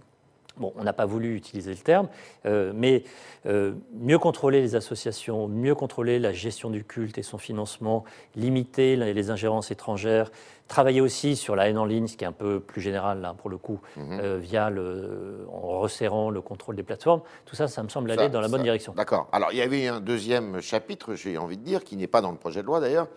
on 0.60 0.82
n'a 0.82 0.92
pas 0.92 1.06
voulu 1.06 1.34
utiliser 1.36 1.70
le 1.70 1.76
terme, 1.78 2.08
euh, 2.46 2.72
mais 2.74 3.04
euh, 3.46 3.72
mieux 3.92 4.18
contrôler 4.18 4.60
les 4.60 4.74
associations, 4.74 5.48
mieux 5.48 5.74
contrôler 5.74 6.18
la 6.18 6.32
gestion 6.32 6.70
du 6.70 6.84
culte 6.84 7.18
et 7.18 7.22
son 7.22 7.38
financement, 7.38 8.04
limiter 8.34 8.96
les 8.96 9.30
ingérences 9.30 9.70
étrangères, 9.70 10.30
travailler 10.68 11.00
aussi 11.00 11.36
sur 11.36 11.56
la 11.56 11.68
haine 11.68 11.78
en 11.78 11.84
ligne, 11.84 12.06
ce 12.06 12.16
qui 12.16 12.24
est 12.24 12.26
un 12.26 12.32
peu 12.32 12.60
plus 12.60 12.80
général 12.80 13.20
là, 13.20 13.34
pour 13.34 13.50
le 13.50 13.58
coup, 13.58 13.80
mhm. 13.96 14.20
euh, 14.20 14.38
via 14.38 14.70
le, 14.70 15.46
en 15.52 15.80
resserrant 15.80 16.30
le 16.30 16.40
contrôle 16.40 16.76
des 16.76 16.82
plateformes. 16.82 17.22
Tout 17.44 17.56
ça, 17.56 17.68
ça 17.68 17.82
me 17.82 17.88
semble 17.88 18.10
aller 18.10 18.28
dans 18.28 18.40
la 18.40 18.48
bonne 18.48 18.62
direction. 18.62 18.92
D'accord. 18.94 19.28
Alors, 19.32 19.52
il 19.52 19.58
y 19.58 19.62
avait 19.62 19.86
un 19.86 20.00
deuxième 20.00 20.60
chapitre, 20.60 21.14
j'ai 21.14 21.38
envie 21.38 21.56
de 21.56 21.62
dire, 21.62 21.84
qui 21.84 21.96
n'est 21.96 22.06
pas 22.06 22.20
dans 22.20 22.32
le 22.32 22.38
projet 22.38 22.62
de 22.62 22.66
loi 22.66 22.80
d'ailleurs, 22.80 23.08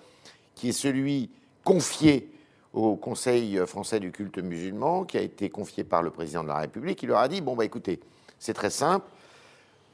qui 0.55 0.69
est 0.69 0.73
celui 0.73 1.29
confié 1.63 2.29
au 2.73 2.95
Conseil 2.95 3.57
français 3.65 3.99
du 3.99 4.11
culte 4.11 4.37
musulman, 4.37 5.03
qui 5.03 5.17
a 5.17 5.21
été 5.21 5.49
confié 5.49 5.83
par 5.83 6.03
le 6.03 6.11
président 6.11 6.43
de 6.43 6.49
la 6.49 6.57
République. 6.57 7.01
Il 7.03 7.09
leur 7.09 7.19
a 7.19 7.27
dit 7.27 7.41
bon, 7.41 7.55
bah 7.55 7.65
écoutez, 7.65 7.99
c'est 8.37 8.53
très 8.53 8.69
simple. 8.69 9.05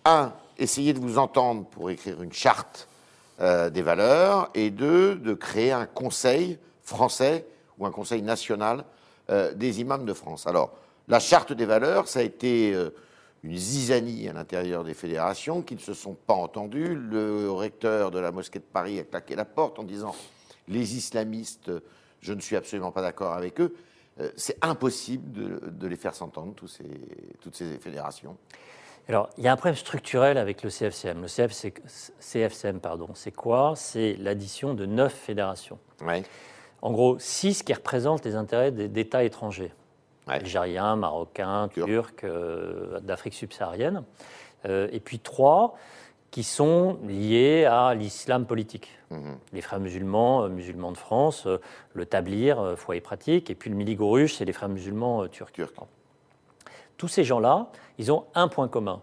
Un, 0.04 0.33
essayez 0.57 0.94
de 0.94 1.00
vous 1.00 1.18
entendre 1.18 1.66
pour 1.66 1.89
écrire 1.89 2.22
une 2.22 2.33
charte 2.33 2.88
euh, 3.42 3.69
des 3.69 3.81
valeurs, 3.81 4.50
et 4.54 4.69
deux, 4.69 5.16
de 5.16 5.33
créer 5.33 5.74
un 5.74 5.86
conseil 5.86 6.57
français 6.83 7.45
ou 7.77 7.86
un 7.86 7.92
conseil 7.92 8.22
national 8.22 8.86
euh, 9.30 9.54
des 9.54 9.81
imams 9.81 10.06
de 10.06 10.13
France. 10.13 10.48
Alors, 10.48 10.72
la 11.10 11.19
charte 11.19 11.51
des 11.51 11.66
valeurs, 11.66 12.07
ça 12.07 12.19
a 12.19 12.22
été 12.22 12.74
euh, 12.74 12.92
une 13.44 13.57
zizanie 13.57 14.30
à 14.30 14.33
l'intérieur 14.33 14.86
des 14.86 14.94
fédérations 14.94 15.62
qui 15.62 15.75
ne 15.75 15.81
se 15.81 15.94
sont 15.94 16.13
pas 16.13 16.33
entendues. 16.33 16.95
Le 16.95 17.51
recteur 17.51 18.10
de 18.10 18.19
la 18.19 18.31
mosquée 18.31 18.60
de 18.60 18.63
Paris 18.63 19.00
a 19.00 19.04
claqué 19.04 19.36
la 19.36 19.44
porte 19.44 19.80
en 19.80 19.83
disant 19.83 20.16
les 20.69 20.95
islamistes 20.95 21.69
je 22.25 22.33
ne 22.33 22.42
suis 22.42 22.56
absolument 22.56 22.92
pas 22.92 23.01
d'accord 23.01 23.33
avec 23.33 23.62
eux. 23.62 23.75
Euh, 24.19 24.30
c'est 24.36 24.57
impossible 24.62 25.31
de, 25.31 25.88
les 25.88 25.95
faire 25.95 26.16
s'entendre, 26.16 26.54
toutes 26.56 27.55
ces 27.55 27.77
fédérations. 27.77 28.38
Alors, 29.08 29.29
il 29.38 29.44
y 29.44 29.48
a 29.48 29.51
un 29.51 29.55
problème 29.55 29.75
structurel 29.75 30.38
avec 30.38 30.63
le 30.63 30.70
CFCM. 30.70 31.22
Le 31.22 31.27
CFCM, 32.20 32.79
pardon, 32.79 33.10
c'est 33.13 33.32
quoi? 33.32 33.74
C'est 33.75 34.15
l'addition 34.15 34.74
de 34.74 34.86
neuf 34.86 35.13
fédérations. 35.13 35.77
En 36.82 36.91
gros, 36.91 37.20
six 37.20 37.62
qui 37.62 37.74
représentent 37.74 38.25
les 38.25 38.36
intérêts 38.36 38.72
d'États 38.72 39.24
étrangers. 39.24 39.72
Algériens, 40.27 40.96
Marocains, 40.96 41.70
Turcs, 41.70 42.24
euh, 42.24 43.00
d'Afrique 43.01 43.36
subsaharienne. 43.36 44.03
Euh, 44.65 44.88
et 44.91 45.00
puis 45.00 45.20
trois 45.20 45.77
qui 46.36 46.44
sont 46.44 46.98
liés 47.08 47.63
à 47.63 47.94
l'islam 47.94 48.46
politique. 48.46 48.89
Mhm. 49.10 49.38
Les 49.54 49.62
frères 49.62 49.80
musulmans, 49.80 50.44
euh, 50.44 50.50
musulmans 50.50 50.92
de 50.92 50.98
France, 50.98 51.48
euh, 51.48 51.62
le 51.94 52.06
Tablir, 52.06 52.60
euh, 52.60 52.75
foyer 52.75 53.00
pratique, 53.00 53.50
et 53.50 53.56
puis 53.56 53.70
le 53.70 53.77
Miligouruche, 53.77 54.34
c'est 54.34 54.44
les 54.44 54.51
frères 54.51 54.68
musulmans 54.68 55.30
turcs. 55.30 55.54
Tous 56.98 57.08
ces 57.08 57.24
gens-là, 57.24 57.68
ils 57.98 58.12
ont 58.12 58.25
un 58.34 58.50
point 58.50 58.68
commun, 58.68 59.01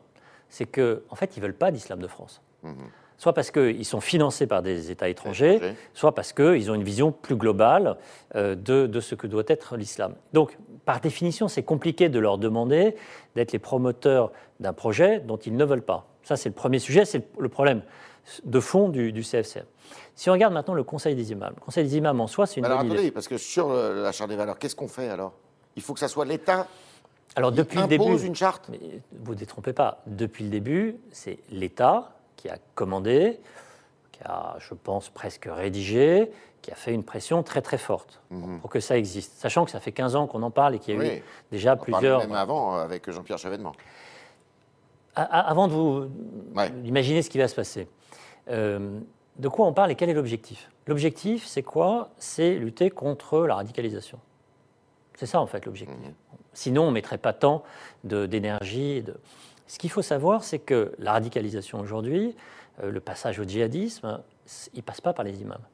c'est 0.50 0.66
qu'en 0.66 0.96
en 1.08 1.14
fait, 1.14 1.34
ils 1.34 1.40
ne 1.40 1.46
veulent 1.46 1.54
pas 1.54 1.70
d'islam 1.70 2.00
de 2.00 2.06
France. 2.06 2.42
Mhm. 2.64 2.74
Soit 3.16 3.32
parce 3.32 3.50
qu'ils 3.50 3.86
sont 3.86 4.02
financés 4.02 4.46
par 4.46 4.60
des 4.60 4.90
États 4.90 5.08
étrangers, 5.08 5.58
soit 5.94 6.14
parce 6.14 6.34
qu'ils 6.34 6.70
ont 6.70 6.74
une 6.74 6.84
vision 6.84 7.12
plus 7.12 7.36
globale 7.36 7.96
de, 8.34 8.54
de 8.54 9.00
ce 9.00 9.14
que 9.14 9.26
doit 9.26 9.44
être 9.46 9.76
l'islam. 9.76 10.16
Donc, 10.34 10.58
par 10.84 11.00
définition, 11.00 11.48
c'est 11.48 11.62
compliqué 11.62 12.08
de 12.08 12.18
leur 12.18 12.36
demander 12.36 12.96
d'être 13.36 13.52
les 13.52 13.60
promoteurs 13.60 14.32
d'un 14.60 14.72
projet 14.72 15.20
dont 15.20 15.36
ils 15.36 15.56
ne 15.56 15.64
veulent 15.64 15.84
pas. 15.84 16.11
Ça, 16.22 16.36
c'est 16.36 16.48
le 16.48 16.54
premier 16.54 16.78
sujet, 16.78 17.04
c'est 17.04 17.26
le 17.38 17.48
problème 17.48 17.82
de 18.44 18.60
fond 18.60 18.88
du, 18.88 19.12
du, 19.12 19.22
CFCM. 19.22 19.64
Si 20.14 20.30
on 20.30 20.32
regarde 20.32 20.54
maintenant 20.54 20.74
le 20.74 20.84
Conseil 20.84 21.16
des 21.16 21.32
imams, 21.32 21.54
le 21.56 21.60
Conseil 21.60 21.84
des 21.84 21.96
imams 21.96 22.20
en 22.20 22.26
soi, 22.26 22.46
c'est 22.46 22.60
une 22.60 22.66
alors, 22.66 22.80
attendez, 22.80 23.10
parce 23.10 23.26
que 23.26 23.36
sur 23.36 23.72
la 23.72 24.12
charte 24.12 24.30
des 24.30 24.36
valeurs, 24.36 24.58
qu'est-ce 24.58 24.76
qu'on 24.76 24.88
fait 24.88 25.08
alors? 25.08 25.32
Il 25.74 25.82
faut 25.82 25.94
que 25.94 26.00
ça 26.00 26.08
soit 26.08 26.24
l'État 26.24 26.68
alors, 27.34 27.50
qui 27.50 27.56
depuis 27.56 27.78
impose 27.78 27.90
le 27.90 27.98
début, 27.98 28.26
une 28.26 28.34
charte? 28.34 28.70
Vous 29.24 29.32
ne 29.32 29.38
détrompez 29.38 29.72
pas. 29.72 30.02
Depuis 30.06 30.44
le 30.44 30.50
début, 30.50 30.96
c'est 31.10 31.38
l'État 31.50 32.12
qui 32.36 32.48
a 32.48 32.58
commandé, 32.74 33.40
qui 34.12 34.20
a, 34.24 34.56
je 34.58 34.74
pense, 34.74 35.08
presque 35.08 35.48
rédigé, 35.50 36.30
qui 36.60 36.70
a 36.70 36.74
fait 36.74 36.92
une 36.92 37.04
pression 37.04 37.42
très 37.42 37.62
très 37.62 37.78
forte 37.78 38.20
mhm. 38.30 38.60
pour 38.60 38.70
que 38.70 38.80
ça 38.80 38.96
existe. 38.98 39.38
Sachant 39.38 39.64
que 39.64 39.70
ça 39.70 39.80
fait 39.80 39.92
15 39.92 40.14
ans 40.14 40.26
qu'on 40.26 40.42
en 40.42 40.50
parle 40.50 40.74
et 40.74 40.78
qu'il 40.78 40.96
y 40.96 41.00
a 41.00 41.16
eu 41.16 41.22
déjà 41.50 41.74
on 41.74 41.82
plusieurs. 41.82 42.20
Même 42.20 42.32
avant 42.32 42.76
euh, 42.76 42.84
avec 42.84 43.10
Jean-Pierre 43.10 43.38
Chevènement 43.38 43.72
avant 45.14 45.68
de 45.68 45.72
vous 45.72 46.10
imaginer 46.84 47.22
ce 47.22 47.30
qui 47.30 47.38
va 47.38 47.48
se 47.48 47.54
passer, 47.54 47.88
euh, 48.48 48.98
de 49.36 49.48
quoi 49.48 49.66
on 49.66 49.72
parle 49.72 49.90
et 49.90 49.94
quel 49.94 50.10
est 50.10 50.14
l'objectif? 50.14 50.70
L'objectif, 50.86 51.46
c'est 51.46 51.62
quoi? 51.62 52.10
C'est 52.18 52.54
lutter 52.54 52.90
contre 52.90 53.46
la 53.46 53.56
radicalisation. 53.56 54.18
C'est 55.14 55.26
ça, 55.26 55.40
en 55.40 55.46
fait, 55.46 55.66
l'objectif. 55.66 55.96
Mhm. 55.96 56.14
Sinon, 56.52 56.84
on 56.84 56.88
ne 56.88 56.94
mettrait 56.94 57.18
pas 57.18 57.32
tant 57.32 57.62
d'énergie. 58.04 59.02
De... 59.02 59.16
Ce 59.66 59.78
qu'il 59.78 59.90
faut 59.90 60.02
savoir, 60.02 60.44
c'est 60.44 60.58
que 60.58 60.92
la 60.98 61.12
radicalisation 61.12 61.80
aujourd'hui, 61.80 62.36
euh, 62.82 62.90
le 62.90 63.00
passage 63.00 63.38
au 63.38 63.44
djihadisme, 63.44 64.22
il 64.74 64.78
ne 64.78 64.82
passe 64.82 65.00
pas 65.00 65.12
par 65.12 65.24
les 65.24 65.40
imams. 65.40 65.64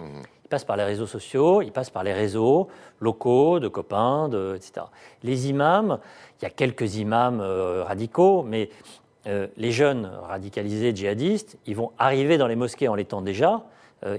Mmh. 0.00 0.04
Il 0.44 0.48
passe 0.48 0.64
par 0.64 0.76
les 0.76 0.84
réseaux 0.84 1.06
sociaux, 1.06 1.62
il 1.62 1.72
passe 1.72 1.90
par 1.90 2.04
les 2.04 2.12
réseaux 2.12 2.68
locaux, 3.00 3.60
de 3.60 3.68
copains, 3.68 4.28
de, 4.28 4.54
etc. 4.56 4.86
Les 5.22 5.48
imams, 5.48 5.98
il 6.40 6.44
y 6.44 6.46
a 6.46 6.50
quelques 6.50 6.96
imams 6.96 7.40
euh, 7.40 7.84
radicaux, 7.84 8.42
mais 8.42 8.68
euh, 9.26 9.46
les 9.56 9.72
jeunes 9.72 10.10
radicalisés 10.22 10.94
djihadistes, 10.94 11.56
ils 11.66 11.76
vont 11.76 11.92
arriver 11.98 12.36
dans 12.38 12.46
les 12.46 12.56
mosquées 12.56 12.88
en 12.88 12.94
l'étant 12.94 13.22
déjà, 13.22 13.62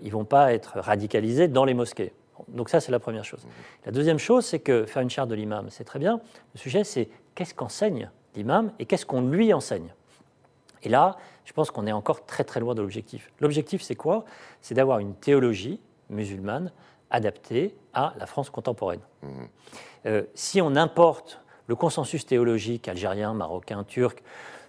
ils 0.01 0.05
ne 0.05 0.11
vont 0.11 0.23
pas 0.23 0.53
être 0.53 0.79
radicalisés 0.79 1.49
dans 1.49 1.65
les 1.65 1.73
mosquées. 1.73 2.13
Donc 2.47 2.69
ça, 2.69 2.79
c'est 2.79 2.91
la 2.91 2.99
première 2.99 3.25
chose. 3.25 3.45
La 3.85 3.91
deuxième 3.91 4.19
chose, 4.19 4.45
c'est 4.45 4.59
que 4.59 4.85
faire 4.85 5.01
une 5.01 5.09
charte 5.09 5.29
de 5.29 5.35
l'imam, 5.35 5.67
c'est 5.69 5.83
très 5.83 5.99
bien. 5.99 6.19
Le 6.53 6.59
sujet, 6.59 6.83
c'est 6.83 7.09
qu'est-ce 7.35 7.53
qu'enseigne 7.53 8.09
l'imam 8.35 8.71
et 8.79 8.85
qu'est-ce 8.85 9.05
qu'on 9.05 9.21
lui 9.21 9.53
enseigne? 9.53 9.93
Et 10.83 10.89
là, 10.89 11.17
je 11.45 11.53
pense 11.53 11.71
qu'on 11.71 11.87
est 11.87 11.91
encore 11.91 12.25
très 12.25 12.43
très 12.43 12.59
loin 12.59 12.75
de 12.75 12.81
l'objectif. 12.81 13.31
L'objectif, 13.39 13.81
c'est 13.81 13.95
quoi? 13.95 14.25
C'est 14.61 14.75
d'avoir 14.75 14.99
une 14.99 15.15
théologie 15.15 15.79
musulmane 16.09 16.71
adaptée 17.09 17.75
à 17.93 18.13
la 18.17 18.25
France 18.25 18.49
contemporaine. 18.49 19.01
Mmh. 19.21 19.27
Euh, 20.05 20.23
si 20.33 20.61
on 20.61 20.75
importe 20.75 21.39
le 21.67 21.75
consensus 21.75 22.25
théologique 22.25 22.87
algérien, 22.87 23.33
marocain, 23.33 23.83
turc, 23.83 24.23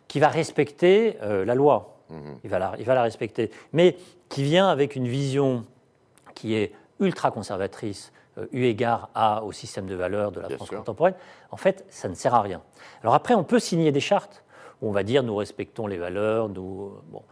qui 0.07 0.21
va 0.21 0.29
respecter 0.29 1.17
euh, 1.23 1.45
la 1.45 1.55
loi, 1.55 1.97
mmh. 2.11 2.33
il, 2.45 2.51
va 2.51 2.59
la, 2.59 2.75
il 2.79 2.85
va 2.85 2.95
la 2.95 3.03
respecter, 3.03 3.51
mais 3.73 3.97
qui 4.29 4.43
vient 4.43 4.69
avec 4.69 4.95
une 4.95 5.09
vision 5.09 5.65
qui 6.35 6.55
est 6.55 6.73
ultra 7.01 7.31
conservatrice, 7.31 8.13
euh, 8.39 8.47
eu 8.53 8.65
égard 8.65 9.09
à, 9.15 9.43
au 9.43 9.53
système 9.53 9.87
de 9.87 9.95
valeurs 9.95 10.31
de 10.31 10.41
la 10.41 10.51
France 10.51 10.71
contemporaine, 10.71 11.15
en 11.51 11.57
fait, 11.57 11.85
ça 11.89 12.09
ne 12.09 12.15
sert 12.15 12.35
à 12.35 12.43
rien. 12.43 12.63
Alors 13.03 13.15
après, 13.15 13.35
on 13.35 13.45
peut 13.45 13.59
signer 13.59 13.91
des 13.91 14.01
chartes 14.01 14.44
on 14.83 14.91
va 14.91 15.03
dire 15.03 15.23
nous 15.23 15.37
respectons 15.37 15.87
les 15.87 15.99
valeurs, 15.99 16.49
nous. 16.49 16.87
Euh, 16.87 17.03
bon. 17.11 17.23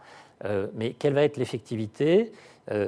Euh, 0.45 0.67
mais 0.73 0.91
quelle 0.93 1.13
va 1.13 1.23
être 1.23 1.37
l'effectivité 1.37 2.31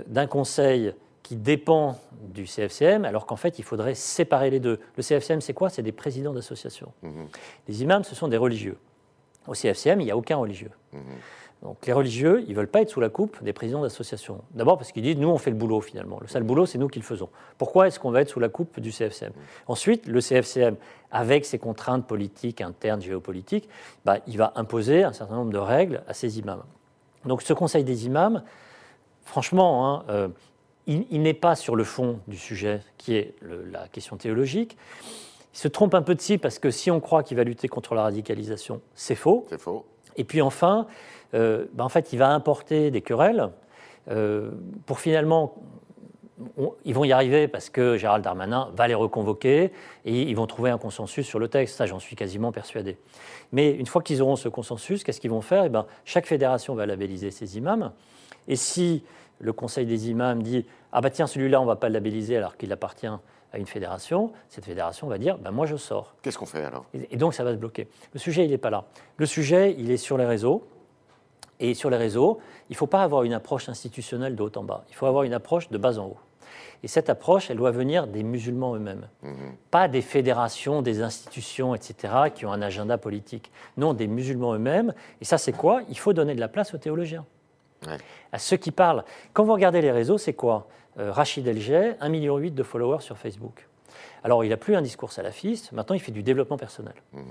d'un 0.08 0.26
conseil 0.26 0.94
qui 1.22 1.36
dépend 1.36 2.00
du 2.22 2.46
CFCM, 2.46 3.04
alors 3.04 3.26
qu'en 3.26 3.36
fait, 3.36 3.60
il 3.60 3.64
faudrait 3.64 3.96
séparer 3.96 4.50
les 4.50 4.60
deux? 4.60 4.80
Le 4.96 5.04
CFCM, 5.04 5.42
c'est 5.42 5.54
quoi? 5.54 5.70
C'est 5.70 5.82
des 5.82 5.92
présidents 5.92 6.34
d'associations. 6.34 6.94
Mhm. 7.02 7.28
Les 7.68 7.82
imams, 7.82 8.04
ce 8.04 8.14
sont 8.14 8.28
des 8.28 8.38
religieux. 8.38 8.78
Au 9.48 9.54
CFCM, 9.54 10.02
il 10.02 10.06
n'y 10.06 10.12
a 10.12 10.18
aucun 10.18 10.38
religieux. 10.38 10.72
Mhm. 10.94 11.02
Donc 11.62 11.86
les 11.88 11.94
religieux, 11.94 12.44
ils 12.48 12.52
ne 12.52 12.56
veulent 12.56 12.68
pas 12.68 12.82
être 12.82 12.90
sous 12.90 13.00
la 13.00 13.10
coupe 13.10 13.44
des 13.44 13.54
présidents 13.54 13.82
d'associations. 13.82 14.42
D'abord 14.54 14.78
parce 14.78 14.92
qu'ils 14.92 15.02
disent, 15.02 15.18
nous, 15.18 15.30
on 15.30 15.38
fait 15.38 15.50
le 15.50 15.56
boulot 15.56 15.82
finalement. 15.82 16.20
Le 16.22 16.28
sale 16.28 16.44
boulot, 16.44 16.66
c'est 16.66 16.78
nous 16.78 16.88
qui 16.88 17.00
le 17.00 17.06
faisons. 17.06 17.30
Pourquoi 17.58 17.88
est-ce 17.88 18.00
qu'on 18.00 18.12
va 18.12 18.22
être 18.22 18.30
sous 18.30 18.40
la 18.40 18.50
coupe 18.50 18.80
du 18.80 18.92
CFCM 18.92 19.32
Ensuite, 19.68 20.06
le 20.08 20.22
CFCM, 20.22 20.76
avec 21.12 21.46
ses 21.46 21.58
contraintes 21.58 22.06
politiques, 22.06 22.62
internes, 22.62 23.02
géopolitiques, 23.02 23.68
bah, 24.04 24.20
il 24.28 24.38
va 24.38 24.54
imposer 24.56 25.04
un 25.04 25.14
certain 25.14 25.36
nombre 25.36 25.52
de 25.52 25.58
règles 25.58 26.04
à 26.08 26.14
ses 26.14 26.38
imams. 26.38 26.64
Donc 27.26 27.42
ce 27.42 27.54
conseil 27.54 27.84
des 27.84 28.06
imams, 28.06 28.44
franchement, 29.24 29.90
hein, 29.90 30.06
euh, 30.10 30.28
il, 30.88 31.22
n'est 31.22 31.34
pas 31.34 31.56
sur 31.56 31.76
le 31.76 31.84
fond 31.84 32.20
du 32.28 32.38
sujet, 32.38 32.82
qui 32.98 33.16
est 33.16 33.34
la 33.72 33.88
question 33.88 34.18
théologique. 34.18 34.78
Il 35.54 35.58
se 35.58 35.68
trompe 35.68 35.96
un 35.96 36.02
peu 36.02 36.14
de 36.14 36.22
ci 36.22 36.38
parce 36.38 36.60
que 36.60 36.70
si 36.70 36.92
on 36.92 37.00
croit 37.00 37.24
qu'il 37.24 37.38
va 37.38 37.44
lutter 37.44 37.68
contre 37.68 37.96
la 37.96 38.04
radicalisation, 38.04 38.82
c'est 38.94 39.16
faux. 39.16 39.48
C'est 39.50 39.60
faux. 39.60 39.86
Et 40.18 40.24
puis 40.24 40.42
enfin, 40.42 40.88
ben, 41.36 41.84
en 41.84 41.90
fait, 41.90 42.14
il 42.14 42.20
va 42.20 42.30
importer 42.30 42.92
des 42.92 43.02
querelles 43.02 43.50
euh, 44.10 44.52
pour 44.86 45.00
finalement 45.00 45.56
ils 46.84 46.94
vont 46.94 47.06
y 47.06 47.12
arriver 47.12 47.48
parce 47.48 47.70
que 47.70 47.98
Gérald 47.98 48.24
Darmanin 48.24 48.70
va 48.76 48.88
les 48.88 48.94
reconvoquer 48.94 49.72
et 50.04 50.22
ils 50.22 50.36
vont 50.36 50.48
trouver 50.48 50.70
un 50.70 50.78
consensus 50.78 51.26
sur 51.26 51.40
le 51.40 51.48
texte. 51.48 51.78
Ça, 51.78 51.86
j'en 51.86 52.00
suis 52.00 52.16
quasiment 52.16 52.52
persuadé. 52.52 52.98
Mais 53.52 53.72
une 53.72 53.86
fois 53.86 54.02
qu'ils 54.02 54.22
auront 54.22 54.36
ce 54.36 54.50
consensus, 54.50 55.04
qu'est-ce 55.04 55.22
qu'ils 55.22 55.30
vont 55.30 55.42
faire? 55.42 55.64
Eh 55.64 55.70
ben, 55.70 55.86
Chaque 56.04 56.26
fédération 56.26 56.76
va 56.76 56.86
labelliser 56.86 57.32
ses 57.32 57.58
imams. 57.58 57.92
Et 58.48 58.56
si 58.56 59.04
le 59.40 59.54
conseil 59.54 59.86
des 59.86 60.10
imams 60.10 60.44
dit 60.44 60.66
Ah 60.92 61.02
bah 61.02 61.10
tiens, 61.10 61.28
celui-là, 61.28 61.60
on 61.62 61.64
ne 61.64 61.70
va 61.70 61.78
pas 61.78 61.88
le 61.88 61.94
labelliser 61.94 62.38
alors 62.38 62.58
qu'il 62.58 62.72
appartient 62.72 63.08
à 63.08 63.58
une 63.58 63.66
fédération, 63.66 64.34
cette 64.50 64.66
fédération 64.66 65.08
va 65.08 65.18
dire 65.18 65.38
ben 65.38 65.52
Moi, 65.52 65.66
je 65.66 65.78
sors. 65.78 66.16
Qu'est-ce 66.22 66.38
qu'on 66.38 66.46
fait 66.46 66.64
alors? 66.64 66.86
Et 66.94 67.16
donc, 67.18 67.34
ça 67.34 67.44
va 67.44 67.52
se 67.52 67.58
bloquer. 67.58 67.88
Le 68.14 68.20
sujet, 68.20 68.44
il 68.44 68.52
n'est 68.52 68.58
pas 68.58 68.70
là. 68.70 68.86
Le 69.18 69.26
sujet, 69.26 69.74
il 69.78 69.90
est 69.90 69.98
sur 69.98 70.18
les 70.18 70.26
réseaux. 70.26 70.68
Et 71.60 71.74
sur 71.74 71.90
les 71.90 71.98
réseaux, 71.98 72.40
il 72.70 72.74
ne 72.74 72.78
faut 72.78 72.88
pas 72.88 73.04
avoir 73.04 73.24
une 73.24 73.34
approche 73.34 73.70
institutionnelle 73.70 74.36
de 74.36 74.44
haut 74.44 74.52
en 74.56 74.64
bas, 74.64 74.84
il 74.90 74.96
faut 74.96 75.06
avoir 75.06 75.24
une 75.24 75.34
approche 75.34 75.70
de 75.70 75.78
bas 75.78 75.98
en 76.00 76.06
haut. 76.08 76.18
Et 76.84 76.88
cette 76.88 77.10
approche, 77.10 77.50
elle 77.50 77.58
doit 77.58 77.72
venir 77.72 78.06
des 78.06 78.24
musulmans 78.24 78.76
eux-mêmes, 78.76 79.08
mhm. 79.24 79.56
pas 79.72 79.88
des 79.88 80.02
fédérations, 80.02 80.82
des 80.82 81.02
institutions, 81.02 81.74
etc., 81.74 82.14
qui 82.34 82.46
ont 82.46 82.52
un 82.52 82.62
agenda 82.62 82.98
politique. 82.98 83.52
Non, 83.78 83.94
des 83.94 84.08
musulmans 84.08 84.54
eux-mêmes. 84.54 84.94
Et 85.22 85.26
ça, 85.26 85.38
c'est 85.38 85.54
quoi? 85.54 85.82
Il 85.90 85.98
faut 85.98 86.14
donner 86.14 86.36
de 86.36 86.40
la 86.40 86.48
place 86.48 86.74
aux 86.74 86.78
théologiens, 86.78 87.26
à 88.32 88.40
ceux 88.40 88.58
qui 88.58 88.72
parlent. 88.72 89.04
Quand 89.34 89.44
vous 89.44 89.54
regardez 89.54 89.82
les 89.82 89.92
réseaux, 89.92 90.18
c'est 90.18 90.34
quoi? 90.34 90.68
Euh, 91.00 91.12
Rachid 91.12 91.48
Elgey, 91.48 91.98
1,8 92.02 92.10
million 92.10 92.40
de 92.40 92.64
followers 92.64 93.02
sur 93.02 93.18
Facebook. 93.18 93.68
Alors, 94.26 94.44
il 94.44 94.50
n'a 94.50 94.58
plus 94.58 94.76
un 94.76 94.82
discours 94.82 95.12
salafiste, 95.12 95.72
maintenant 95.72 95.94
il 95.94 96.00
fait 96.00 96.12
du 96.12 96.24
développement 96.24 96.58
personnel. 96.58 96.96
Mhm. 97.14 97.24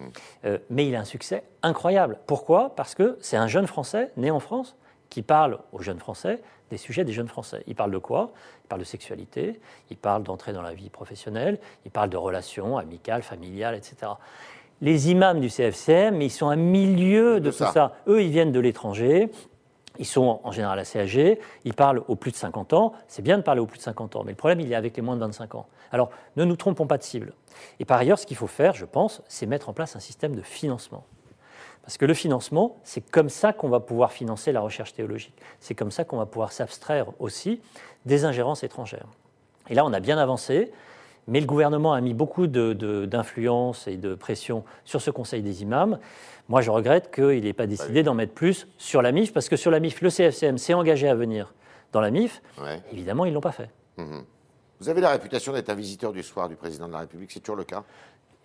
Euh, 0.45 0.59
mais 0.71 0.87
il 0.87 0.95
a 0.95 1.01
un 1.01 1.05
succès 1.05 1.43
incroyable. 1.65 2.19
Pourquoi? 2.29 2.73
Parce 2.77 2.95
que 2.95 3.19
c'est 3.21 3.37
un 3.37 3.49
jeune 3.49 3.67
Français 3.67 4.13
né 4.17 4.31
en 4.31 4.39
France 4.39 4.77
qui 5.11 5.23
parle 5.23 5.59
aux 5.73 5.83
jeunes 5.83 5.99
Français 5.99 6.41
des 6.71 6.77
sujets 6.77 7.05
des 7.05 7.13
jeunes 7.13 7.27
Français. 7.27 7.65
Il 7.67 7.75
parle 7.75 7.91
de 7.91 7.99
quoi? 7.99 8.31
Il 8.63 8.69
parle 8.69 8.81
de 8.81 8.87
sexualité, 8.87 9.61
il 9.91 9.97
parle 9.97 10.23
d'entrer 10.23 10.53
dans 10.53 10.63
la 10.63 10.73
vie 10.73 10.89
professionnelle, 10.89 11.59
il 11.85 11.91
parle 11.91 12.11
de 12.11 12.17
relations 12.17 12.79
amicales, 12.79 13.25
familiales, 13.25 13.75
etc. 13.75 14.13
Les 14.81 15.11
imams 15.11 15.41
du 15.41 15.49
CFCM, 15.49 16.23
ils 16.23 16.31
sont 16.31 16.49
un 16.49 16.55
milieu 16.57 17.41
de, 17.41 17.51
tout 17.51 17.57
ça. 17.57 17.97
Eux, 18.07 18.23
ils 18.23 18.31
viennent 18.31 18.53
de 18.53 18.61
l'étranger, 18.61 19.31
ils 19.99 20.07
sont 20.07 20.41
en 20.43 20.53
général 20.53 20.79
assez 20.79 21.01
âgés, 21.01 21.41
ils 21.65 21.75
parlent 21.75 22.03
aux 22.07 22.17
plus 22.17 22.31
de 22.31 22.37
50 22.37 22.73
ans. 22.73 22.93
C'est 23.09 23.23
bien 23.23 23.37
de 23.37 23.43
parler 23.43 23.61
aux 23.61 23.67
plus 23.67 23.79
de 23.79 23.83
50 23.83 24.15
ans, 24.15 24.23
mais 24.25 24.33
le 24.33 24.37
problème, 24.37 24.61
il 24.61 24.71
est 24.71 24.77
avec 24.77 24.97
les 24.97 25.03
moins 25.03 25.17
de 25.17 25.21
25 25.21 25.57
ans. 25.57 25.67
Alors, 25.95 26.11
ne 26.35 26.45
nous 26.45 26.57
trompons 26.57 26.89
pas 26.89 26.99
de 26.99 27.05
cible. 27.05 27.35
Et 27.79 27.85
par 27.85 28.01
ailleurs, 28.01 28.19
ce 28.19 28.27
qu'il 28.27 28.37
faut 28.37 28.49
faire, 28.49 28.75
je 28.75 28.85
pense, 28.85 29.23
c'est 29.29 29.47
mettre 29.47 29.69
en 29.69 29.73
place 29.73 29.95
un 29.95 30.01
système 30.01 30.35
de 30.35 30.43
financement. 30.43 31.05
Parce 31.83 31.99
que 31.99 32.05
le 32.05 32.15
financement, 32.15 32.79
c'est 32.83 33.09
comme 33.13 33.29
ça 33.29 33.53
qu'on 33.53 33.69
va 33.69 33.79
pouvoir 33.79 34.11
financer 34.11 34.51
la 34.51 34.61
recherche 34.61 34.93
théologique. 34.93 35.37
C'est 35.61 35.77
comme 35.77 35.93
ça 35.93 36.03
qu'on 36.05 36.17
va 36.17 36.27
pouvoir 36.27 36.51
s'abstraire 36.51 37.07
aussi 37.21 37.61
des 38.07 38.25
ingérences 38.25 38.65
étrangères. 38.65 39.07
Et 39.71 39.75
là, 39.75 39.85
on 39.85 39.93
a 39.93 40.01
bien 40.01 40.19
avancé. 40.19 40.73
Mais 41.29 41.39
le 41.39 41.47
gouvernement 41.47 41.93
a 41.93 42.01
mis 42.01 42.13
beaucoup 42.13 42.49
d'influence 42.49 43.87
et 43.87 43.97
de 43.97 44.17
pression 44.17 44.65
sur 44.85 45.01
ce 45.01 45.13
Conseil 45.13 45.43
des 45.43 45.63
imams. 45.63 46.01
Moi, 46.49 46.61
je 46.61 46.73
regrette 46.73 47.15
qu'il 47.15 47.45
n'ait 47.45 47.53
pas 47.53 47.69
décidé 47.69 48.03
d'en 48.03 48.15
mettre 48.15 48.35
plus 48.35 48.67
sur 48.79 49.01
la 49.01 49.13
MIF, 49.13 49.33
parce 49.33 49.49
que 49.49 49.55
sur 49.55 49.71
la 49.71 49.79
MIF, 49.79 50.03
le 50.03 50.11
CFCM 50.11 50.59
s'est 50.59 50.75
engagé 50.75 51.09
à 51.09 51.15
venir 51.15 51.55
dans 51.93 52.01
la 52.01 52.11
MIF. 52.11 52.43
Évidemment, 52.91 53.27
ils 53.27 53.31
ne 53.31 53.35
l'ont 53.35 53.41
pas 53.41 53.53
fait. 53.53 53.71
Mhm. 53.97 54.25
Vous 54.81 54.89
avez 54.89 55.01
la 55.01 55.11
réputation 55.11 55.53
d'être 55.53 55.71
un 55.71 55.75
visiteur 55.75 56.13
du 56.13 56.23
soir 56.23 56.49
du 56.49 56.57
président 56.57 56.87
de 56.89 56.93
la 56.93 57.01
République, 57.01 57.31
c'est 57.33 57.41
toujours 57.41 57.57
le 57.57 57.65
cas 57.65 57.85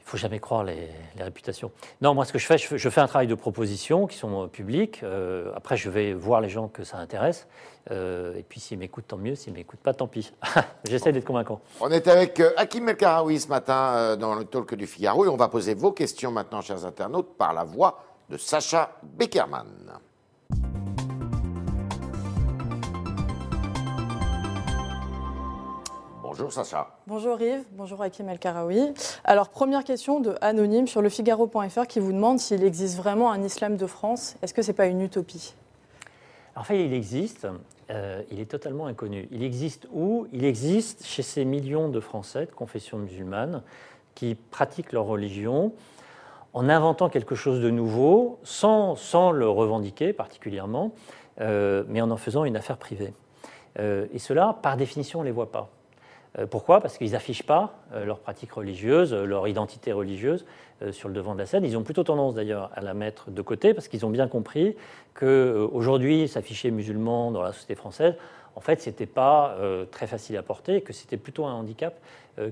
faut 0.10 0.18
jamais 0.18 0.40
croire 0.40 0.64
les, 0.64 0.90
réputations. 1.20 1.72
Non, 2.02 2.14
moi, 2.16 2.26
ce 2.26 2.34
que 2.34 2.40
je 2.40 2.46
fais, 2.46 2.58
je, 2.58 2.90
fais 2.90 3.02
un 3.02 3.08
travail 3.08 3.28
de 3.28 3.36
proposition 3.36 4.08
qui 4.08 4.18
sont 4.18 4.44
euh, 4.44 4.48
publics. 4.48 5.02
Euh, 5.04 5.52
après, 5.56 5.78
je 5.78 5.90
vais 5.90 6.14
voir 6.14 6.42
les 6.42 6.50
gens 6.50 6.68
que 6.68 6.84
ça 6.84 6.98
intéresse. 6.98 7.48
Euh, 7.92 8.36
et 8.36 8.44
puis, 8.44 8.60
s'ils 8.60 8.80
m'écoutent, 8.80 9.08
tant 9.08 9.18
mieux. 9.18 9.36
S'ils 9.36 9.54
ne 9.54 9.58
m'écoutent 9.58 9.80
pas, 9.80 9.94
tant 9.94 10.08
pis. 10.08 10.34
J'essaie 10.90 11.12
d'être 11.12 11.26
convaincant. 11.26 11.62
On 11.80 11.92
est 11.92 12.08
avec 12.08 12.42
Hakim 12.58 12.90
El 12.90 12.98
Karaoui 12.98 13.40
ce 13.40 13.48
matin 13.48 14.18
dans 14.18 14.34
le 14.34 14.46
talk 14.46 14.74
du 14.74 14.88
Figaro. 14.88 15.26
Et 15.26 15.28
on 15.28 15.38
va 15.38 15.48
poser 15.48 15.76
vos 15.76 15.92
questions 15.92 16.32
maintenant, 16.32 16.62
chers 16.62 16.86
internautes, 16.86 17.38
par 17.38 17.54
la 17.54 17.64
voix 17.64 18.04
de 18.30 18.38
Sacha 18.38 18.92
Beckerman. 19.04 19.68
Bonjour 26.40 26.54
Sacha. 26.54 26.88
Bonjour 27.06 27.42
Yves, 27.42 27.66
bonjour 27.74 28.02
Hakim 28.02 28.30
El 28.30 28.40
Karaoui. 28.40 28.94
Alors 29.26 29.50
première 29.50 29.84
question 29.84 30.22
de 30.22 30.36
Anonyme 30.40 30.88
sur 30.88 31.02
le 31.02 31.10
Figaro.fr 31.10 31.86
qui 31.86 32.00
vous 32.00 32.14
demande 32.14 32.40
s'il 32.40 32.64
existe 32.64 32.96
vraiment 32.96 33.30
un 33.30 33.44
islam 33.44 33.76
de 33.76 33.86
France. 33.86 34.38
Est-ce 34.42 34.54
que 34.54 34.62
ce 34.62 34.70
n'est 34.70 34.74
pas 34.74 34.86
une 34.86 35.02
utopie? 35.02 35.54
En 36.56 36.64
fait, 36.64 36.86
il 36.86 36.94
existe. 36.94 37.46
Euh, 37.90 38.22
il 38.32 38.40
est 38.40 38.46
totalement 38.46 38.86
inconnu. 38.86 39.28
Il 39.32 39.44
existe 39.44 39.90
où? 39.92 40.28
Il 40.32 40.46
existe 40.46 41.06
chez 41.06 41.24
ces 41.24 41.44
millions 41.44 41.90
de 41.90 42.00
Français 42.00 42.46
de 42.46 42.52
confession 42.52 43.00
musulmane 43.00 43.62
qui 44.16 44.36
pratiquent 44.36 44.94
leur 44.94 45.08
religion 45.08 45.74
en 46.54 46.70
inventant 46.70 47.10
quelque 47.10 47.36
chose 47.36 47.60
de 47.60 47.70
nouveau, 47.70 48.40
sans, 48.44 48.96
sans 48.96 49.32
le 49.32 49.50
revendiquer 49.50 50.14
particulièrement, 50.14 50.94
euh, 51.42 51.84
mais 51.90 52.00
en 52.00 52.10
en 52.12 52.18
faisant 52.18 52.46
une 52.46 52.56
affaire 52.56 52.78
privée. 52.78 53.14
Euh, 53.78 54.08
et 54.14 54.20
cela, 54.20 54.58
par 54.62 54.78
définition, 54.78 55.20
on 55.20 55.24
ne 55.24 55.28
les 55.28 55.34
voit 55.34 55.52
pas. 55.52 55.70
Euh, 56.38 56.46
pourquoi? 56.46 56.82
Parce 56.82 56.98
qu'ils 56.98 57.12
n'affichent 57.12 57.44
pas 57.44 57.74
euh, 57.94 58.06
leur 58.06 58.20
pratique 58.20 58.52
religieuse, 58.52 59.14
euh, 59.14 59.26
leur 59.26 59.48
identité 59.48 59.92
religieuse 59.92 60.46
sur 60.92 61.10
le 61.10 61.14
devant 61.14 61.34
de 61.34 61.40
la 61.40 61.46
scène. 61.46 61.66
Ils 61.66 61.78
ont 61.78 61.84
plutôt 61.84 62.06
tendance 62.06 62.36
d'ailleurs 62.36 62.72
à 62.74 62.80
la 62.80 62.94
mettre 62.94 63.32
de 63.32 63.42
côté 63.42 63.74
parce 63.74 63.90
qu'ils 63.90 64.06
ont 64.06 64.10
bien 64.10 64.30
compris 64.30 64.78
qu'aujourd'hui, 65.14 66.30
s'afficher 66.30 66.72
musulman 66.72 67.32
dans 67.32 67.42
la 67.42 67.52
société 67.52 67.76
française, 67.76 68.16
en 68.56 68.62
fait, 68.62 68.82
ce 68.82 68.90
n'était 68.90 69.06
pas 69.06 69.58
très 69.92 70.08
facile 70.08 70.38
à 70.38 70.42
porter 70.42 70.78
et 70.78 70.82
que 70.82 70.94
c'était 70.94 71.18
plutôt 71.18 71.46
un 71.46 71.52
handicap 71.52 72.00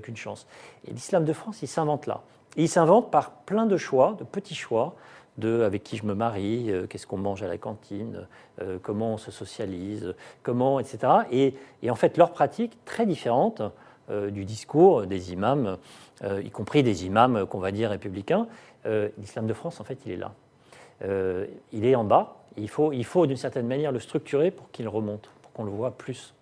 qu'une 0.02 0.18
chance. 0.18 0.46
Et 0.86 0.90
l'islam 0.90 1.24
de 1.24 1.32
France, 1.32 1.62
il 1.62 1.68
s'invente 1.68 2.06
là. 2.06 2.20
il 2.58 2.68
s'invente 2.68 3.10
par 3.10 3.30
plein 3.30 3.64
de 3.64 3.78
choix, 3.78 4.14
de 4.18 4.24
petits 4.24 4.54
choix, 4.54 4.94
de 5.38 5.62
avec 5.62 5.82
qui 5.82 5.96
je 5.96 6.04
me 6.04 6.14
marie, 6.14 6.70
euh, 6.70 6.86
qu'est-ce 6.86 7.06
qu'on 7.06 7.16
mange 7.16 7.42
à 7.42 7.48
la 7.48 7.56
cantine, 7.56 8.26
euh, 8.60 8.78
comment 8.82 9.14
on 9.14 9.18
se 9.18 9.30
socialise, 9.30 10.14
comment, 10.42 10.80
etc. 10.80 10.98
Et, 11.32 11.54
en 11.88 11.94
fait, 11.94 12.16
leurs 12.16 12.32
pratiques 12.32 12.76
très 12.84 13.06
différentes 13.06 13.62
euh, 14.10 14.30
du 14.30 14.44
discours 14.44 15.06
des 15.06 15.32
imams, 15.32 15.78
y 16.42 16.50
compris 16.50 16.82
des 16.82 17.06
imams 17.06 17.46
qu'on 17.46 17.60
va 17.60 17.70
dire 17.70 17.90
républicains. 17.90 18.48
L'islam 19.18 19.46
de 19.46 19.52
France, 19.52 19.80
en 19.80 19.84
fait, 19.84 19.98
il 20.04 20.12
est 20.12 20.16
là. 20.16 20.32
il 21.72 21.84
est 21.84 21.94
en 21.94 22.02
bas. 22.02 22.38
Il 22.56 22.68
faut, 22.68 22.92
il 22.92 23.04
faut 23.04 23.26
d'une 23.26 23.36
certaine 23.36 23.68
manière 23.68 23.92
le 23.92 24.00
structurer 24.00 24.50
pour 24.50 24.68
qu'il 24.72 24.88
remonte, 24.88 25.30
pour 25.42 25.52
qu'on 25.52 25.62
le 25.62 25.70
voit 25.70 25.92
plus. 25.92 26.34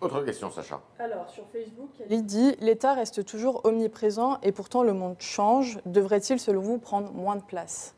Autre 0.00 0.24
question, 0.24 0.50
Sacha. 0.50 0.80
Alors, 0.98 1.30
sur 1.30 1.44
Facebook, 1.52 1.90
il 2.10 2.26
dit 2.26 2.56
L'État 2.60 2.94
reste 2.94 3.24
toujours 3.24 3.60
omniprésent 3.64 4.38
et 4.42 4.50
pourtant 4.50 4.82
le 4.82 4.92
monde 4.92 5.14
change. 5.20 5.78
Devrait-il, 5.86 6.40
selon 6.40 6.60
vous, 6.60 6.78
prendre 6.78 7.12
moins 7.12 7.36
de 7.36 7.42
place? 7.42 7.94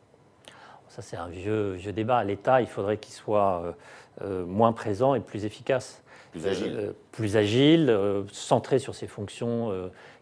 Ça, 0.88 1.02
c'est 1.02 1.16
un 1.16 1.28
vieux, 1.28 1.72
vieux 1.72 1.92
débat. 1.92 2.22
L'État, 2.24 2.60
il 2.60 2.66
faudrait 2.66 2.98
qu'il 2.98 3.12
soit 3.12 3.62
euh, 3.64 3.72
euh, 4.22 4.46
moins 4.46 4.72
présent 4.72 5.14
et 5.14 5.20
plus 5.20 5.44
efficace. 5.44 6.02
Plus 6.32 6.46
agile. 6.46 6.76
Euh, 6.76 6.92
plus 7.12 7.36
agile, 7.36 7.98
centré 8.32 8.78
sur 8.78 8.94
ses 8.94 9.06
fonctions 9.06 9.70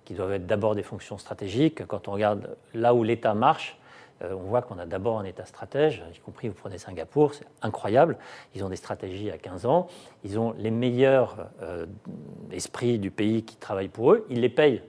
qui 0.05 0.15
doivent 0.15 0.33
être 0.33 0.47
d'abord 0.47 0.75
des 0.75 0.83
fonctions 0.83 1.19
stratégiques. 1.19 1.87
Quand 1.87 2.09
on 2.09 2.13
regarde 2.13 2.57
là 2.75 2.95
où 2.95 3.03
l'État 3.03 3.35
marche, 3.35 3.79
on 4.21 4.37
voit 4.37 4.63
qu'on 4.63 4.79
a 4.79 4.87
d'abord 4.87 5.19
un 5.19 5.25
État 5.25 5.47
stratège, 5.47 6.05
y 6.15 6.19
compris 6.21 6.49
vous 6.49 6.55
prenez 6.55 6.79
Singapour, 6.79 7.35
c'est 7.35 7.47
incroyable. 7.61 8.19
Ils 8.55 8.63
ont 8.63 8.69
des 8.69 8.77
stratégies 8.77 9.31
à 9.31 9.39
15 9.39 9.67
ans, 9.67 9.89
ils 10.23 10.39
ont 10.39 10.55
les 10.59 10.71
meilleurs 10.71 11.49
euh, 11.63 11.87
esprits 12.53 12.99
du 12.99 13.11
pays 13.11 13.43
qui 13.43 13.57
travaillent 13.57 13.89
pour 13.89 14.13
eux, 14.13 14.27
ils 14.31 14.41
les 14.41 14.49
payent 14.49 14.83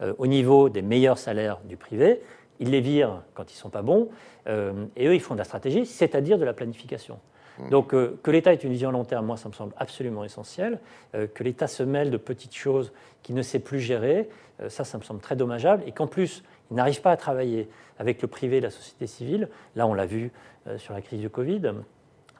euh, 0.00 0.14
au 0.18 0.28
niveau 0.28 0.68
des 0.68 0.82
meilleurs 0.82 1.18
salaires 1.18 1.58
du 1.64 1.76
privé, 1.76 2.22
ils 2.60 2.70
les 2.70 2.80
virent 2.80 3.22
quand 3.34 3.50
ils 3.50 3.56
ne 3.56 3.60
sont 3.60 3.70
pas 3.70 3.82
bons, 3.82 4.08
et 4.46 5.06
eux, 5.06 5.14
ils 5.14 5.20
font 5.20 5.34
de 5.34 5.38
la 5.38 5.44
stratégie, 5.44 5.84
c'est-à-dire 5.84 6.38
de 6.38 6.44
la 6.44 6.54
planification. 6.54 7.18
Mmh. 7.58 7.68
Donc 7.68 7.88
que 7.90 8.30
l'État 8.30 8.52
ait 8.52 8.56
une 8.56 8.70
vision 8.70 8.88
à 8.88 8.92
long 8.92 9.04
terme, 9.04 9.26
moi, 9.26 9.36
ça 9.36 9.48
me 9.48 9.54
semble 9.54 9.74
absolument 9.76 10.24
essentiel. 10.24 10.78
que 11.12 11.44
l'État 11.44 11.66
se 11.66 11.82
mêle 11.82 12.10
de 12.10 12.16
petites 12.16 12.54
choses 12.54 12.92
qu'il 13.22 13.34
ne 13.34 13.42
sait 13.42 13.58
plus 13.58 13.80
gérer, 13.80 14.28
ça, 14.68 14.84
ça 14.84 14.96
me 14.96 15.02
semble 15.02 15.20
très 15.20 15.36
dommageable. 15.36 15.82
Et 15.86 15.92
qu'en 15.92 16.06
plus, 16.06 16.42
il 16.70 16.76
n'arrive 16.76 17.00
pas 17.00 17.12
à 17.12 17.16
travailler 17.16 17.68
avec 17.98 18.22
le 18.22 18.28
privé 18.28 18.58
et 18.58 18.60
la 18.60 18.70
société 18.70 19.06
civile. 19.06 19.48
Là, 19.76 19.86
on 19.86 19.94
l'a 19.94 20.06
vu 20.06 20.30
euh, 20.66 20.78
sur 20.78 20.94
la 20.94 21.00
crise 21.00 21.20
du 21.20 21.30
Covid. 21.30 21.60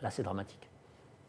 Là, 0.02 0.10
c'est 0.10 0.22
dramatique. 0.22 0.67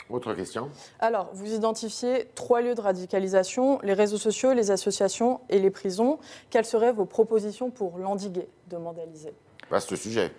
Autre 0.09 0.33
question 0.33 0.69
Alors, 0.99 1.29
vous 1.33 1.53
identifiez 1.53 2.27
trois 2.33 2.61
lieux 2.61 2.73
de 2.73 2.81
radicalisation, 2.81 3.79
les 3.83 3.93
réseaux 3.93 4.17
sociaux, 4.17 4.53
les 4.53 4.71
associations 4.71 5.41
et 5.49 5.59
les 5.59 5.69
prisons. 5.69 6.17
Quelles 6.49 6.65
seraient 6.65 6.91
vos 6.91 7.05
propositions 7.05 7.69
pour 7.69 7.99
l'endiguer, 7.99 8.47
demande 8.69 8.97
Alizé 8.97 9.33
Vaste 9.69 9.95
sujet. 9.95 10.31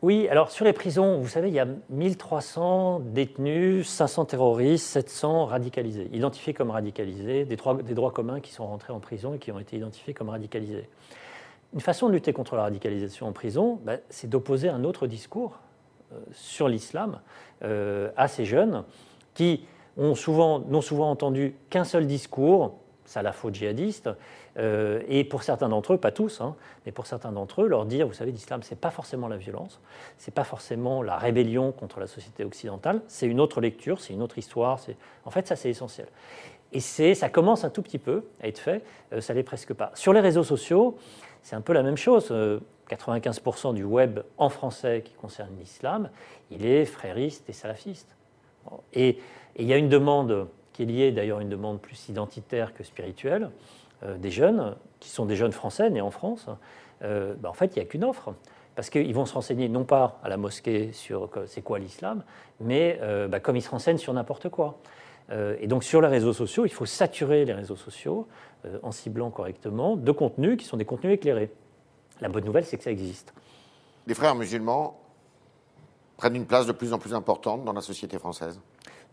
Oui, 0.00 0.26
alors 0.28 0.50
sur 0.50 0.64
les 0.64 0.72
prisons, 0.72 1.20
vous 1.20 1.28
savez, 1.28 1.48
il 1.48 1.54
y 1.54 1.60
a 1.60 1.66
1300 1.90 3.00
détenus, 3.00 3.86
500 3.86 4.24
terroristes, 4.24 4.86
700 4.86 5.46
radicalisés, 5.46 6.08
identifiés 6.12 6.54
comme 6.54 6.70
radicalisés, 6.70 7.44
des 7.44 7.56
droits, 7.56 7.74
des 7.80 7.94
droits 7.94 8.10
communs 8.10 8.40
qui 8.40 8.52
sont 8.52 8.66
rentrés 8.66 8.92
en 8.92 8.98
prison 8.98 9.34
et 9.34 9.38
qui 9.38 9.52
ont 9.52 9.60
été 9.60 9.76
identifiés 9.76 10.14
comme 10.14 10.30
radicalisés. 10.30 10.88
Une 11.74 11.80
façon 11.80 12.08
de 12.08 12.12
lutter 12.14 12.32
contre 12.32 12.56
la 12.56 12.62
radicalisation 12.62 13.28
en 13.28 13.32
prison, 13.32 13.78
bah, 13.84 13.98
c'est 14.08 14.28
d'opposer 14.28 14.70
un 14.70 14.82
autre 14.84 15.06
discours 15.06 15.60
sur 16.32 16.68
l'islam 16.68 17.20
euh, 17.64 18.10
à 18.16 18.28
ces 18.28 18.44
jeunes 18.44 18.84
qui 19.34 19.64
ont 19.96 20.14
souvent, 20.14 20.60
n'ont 20.60 20.80
souvent 20.80 21.10
entendu 21.10 21.54
qu'un 21.70 21.84
seul 21.84 22.06
discours, 22.06 22.78
salafo-djihadiste, 23.06 24.10
euh, 24.58 25.00
et 25.08 25.24
pour 25.24 25.42
certains 25.42 25.68
d'entre 25.68 25.94
eux, 25.94 25.98
pas 25.98 26.10
tous, 26.10 26.40
hein, 26.40 26.56
mais 26.84 26.92
pour 26.92 27.06
certains 27.06 27.32
d'entre 27.32 27.62
eux, 27.62 27.68
leur 27.68 27.86
dire, 27.86 28.06
vous 28.06 28.12
savez, 28.12 28.32
l'islam, 28.32 28.62
c'est 28.62 28.78
pas 28.78 28.90
forcément 28.90 29.28
la 29.28 29.36
violence, 29.36 29.80
c'est 30.18 30.34
pas 30.34 30.44
forcément 30.44 31.02
la 31.02 31.16
rébellion 31.16 31.72
contre 31.72 32.00
la 32.00 32.06
société 32.06 32.44
occidentale, 32.44 33.00
c'est 33.06 33.26
une 33.26 33.40
autre 33.40 33.60
lecture, 33.60 34.00
c'est 34.00 34.12
une 34.12 34.22
autre 34.22 34.38
histoire, 34.38 34.78
c'est... 34.78 34.96
en 35.24 35.30
fait, 35.30 35.46
ça 35.46 35.56
c'est 35.56 35.70
essentiel. 35.70 36.08
Et 36.72 36.80
ça 36.80 37.28
commence 37.28 37.64
un 37.64 37.70
tout 37.70 37.82
petit 37.82 37.98
peu 37.98 38.24
à 38.42 38.48
être 38.48 38.58
fait, 38.58 38.82
ça 39.20 39.34
l'est 39.34 39.42
presque 39.42 39.74
pas. 39.74 39.90
Sur 39.94 40.14
les 40.14 40.20
réseaux 40.20 40.42
sociaux, 40.42 40.96
c'est 41.42 41.54
un 41.54 41.60
peu 41.60 41.74
la 41.74 41.82
même 41.82 41.98
chose. 41.98 42.32
95% 42.94 43.70
euh, 43.70 43.72
du 43.72 43.84
web 43.84 44.20
en 44.38 44.48
français 44.48 45.02
qui 45.04 45.14
concerne 45.14 45.50
l'islam, 45.58 46.10
il 46.50 46.66
est 46.66 46.84
frériste 46.84 47.48
et 47.48 47.52
salafiste. 47.52 48.16
Et, 48.92 49.18
il 49.56 49.66
y 49.66 49.74
a 49.74 49.76
une 49.76 49.90
demande 49.90 50.48
qui 50.72 50.84
est 50.84 50.86
liée 50.86 51.12
d'ailleurs 51.12 51.40
une 51.40 51.50
demande 51.50 51.78
plus 51.78 52.08
identitaire 52.08 52.72
que 52.72 52.82
spirituelle 52.82 53.50
euh, 54.02 54.16
des 54.16 54.30
jeunes, 54.30 54.76
qui 54.98 55.10
sont 55.10 55.26
des 55.26 55.36
jeunes 55.36 55.52
français 55.52 55.90
nés 55.90 56.00
en 56.00 56.10
France. 56.10 56.46
Euh, 57.02 57.34
bah, 57.38 57.50
en 57.50 57.52
fait, 57.52 57.76
il 57.76 57.78
n'y 57.78 57.84
a 57.84 57.84
qu'une 57.84 58.04
offre. 58.04 58.32
Parce 58.74 58.88
qu'ils 58.88 59.14
vont 59.14 59.26
se 59.26 59.34
renseigner 59.34 59.68
non 59.68 59.84
pas 59.84 60.18
à 60.24 60.30
la 60.30 60.38
mosquée 60.38 60.92
sur 60.92 61.28
c'est 61.44 61.60
quoi 61.60 61.78
l'islam, 61.78 62.24
mais 62.58 62.98
bah, 63.28 63.38
comme 63.38 63.54
ils 63.54 63.60
se 63.60 63.68
renseignent 63.68 63.98
sur 63.98 64.14
n'importe 64.14 64.48
quoi. 64.48 64.78
et 65.30 65.66
donc 65.66 65.84
sur 65.84 66.00
les 66.00 66.08
réseaux 66.08 66.32
sociaux, 66.32 66.64
il 66.64 66.72
faut 66.72 66.86
saturer 66.86 67.44
les 67.44 67.52
réseaux 67.52 67.76
sociaux 67.76 68.26
euh, 68.64 68.78
en 68.84 68.92
ciblant 68.92 69.30
correctement, 69.30 69.96
de 69.96 70.12
contenus 70.12 70.56
qui 70.56 70.64
sont 70.64 70.76
des 70.76 70.84
contenus 70.84 71.14
éclairés. 71.14 71.50
La 72.22 72.28
bonne 72.28 72.44
nouvelle, 72.44 72.64
c'est 72.64 72.78
que 72.78 72.84
ça 72.84 72.90
existe. 72.90 73.34
Les 74.06 74.14
frères 74.14 74.34
musulmans 74.34 74.98
prennent 76.16 76.36
une 76.36 76.46
place 76.46 76.66
de 76.66 76.72
plus 76.72 76.92
en 76.92 76.98
plus 76.98 77.14
importante 77.14 77.64
dans 77.64 77.72
la 77.72 77.80
société 77.80 78.18
française 78.18 78.58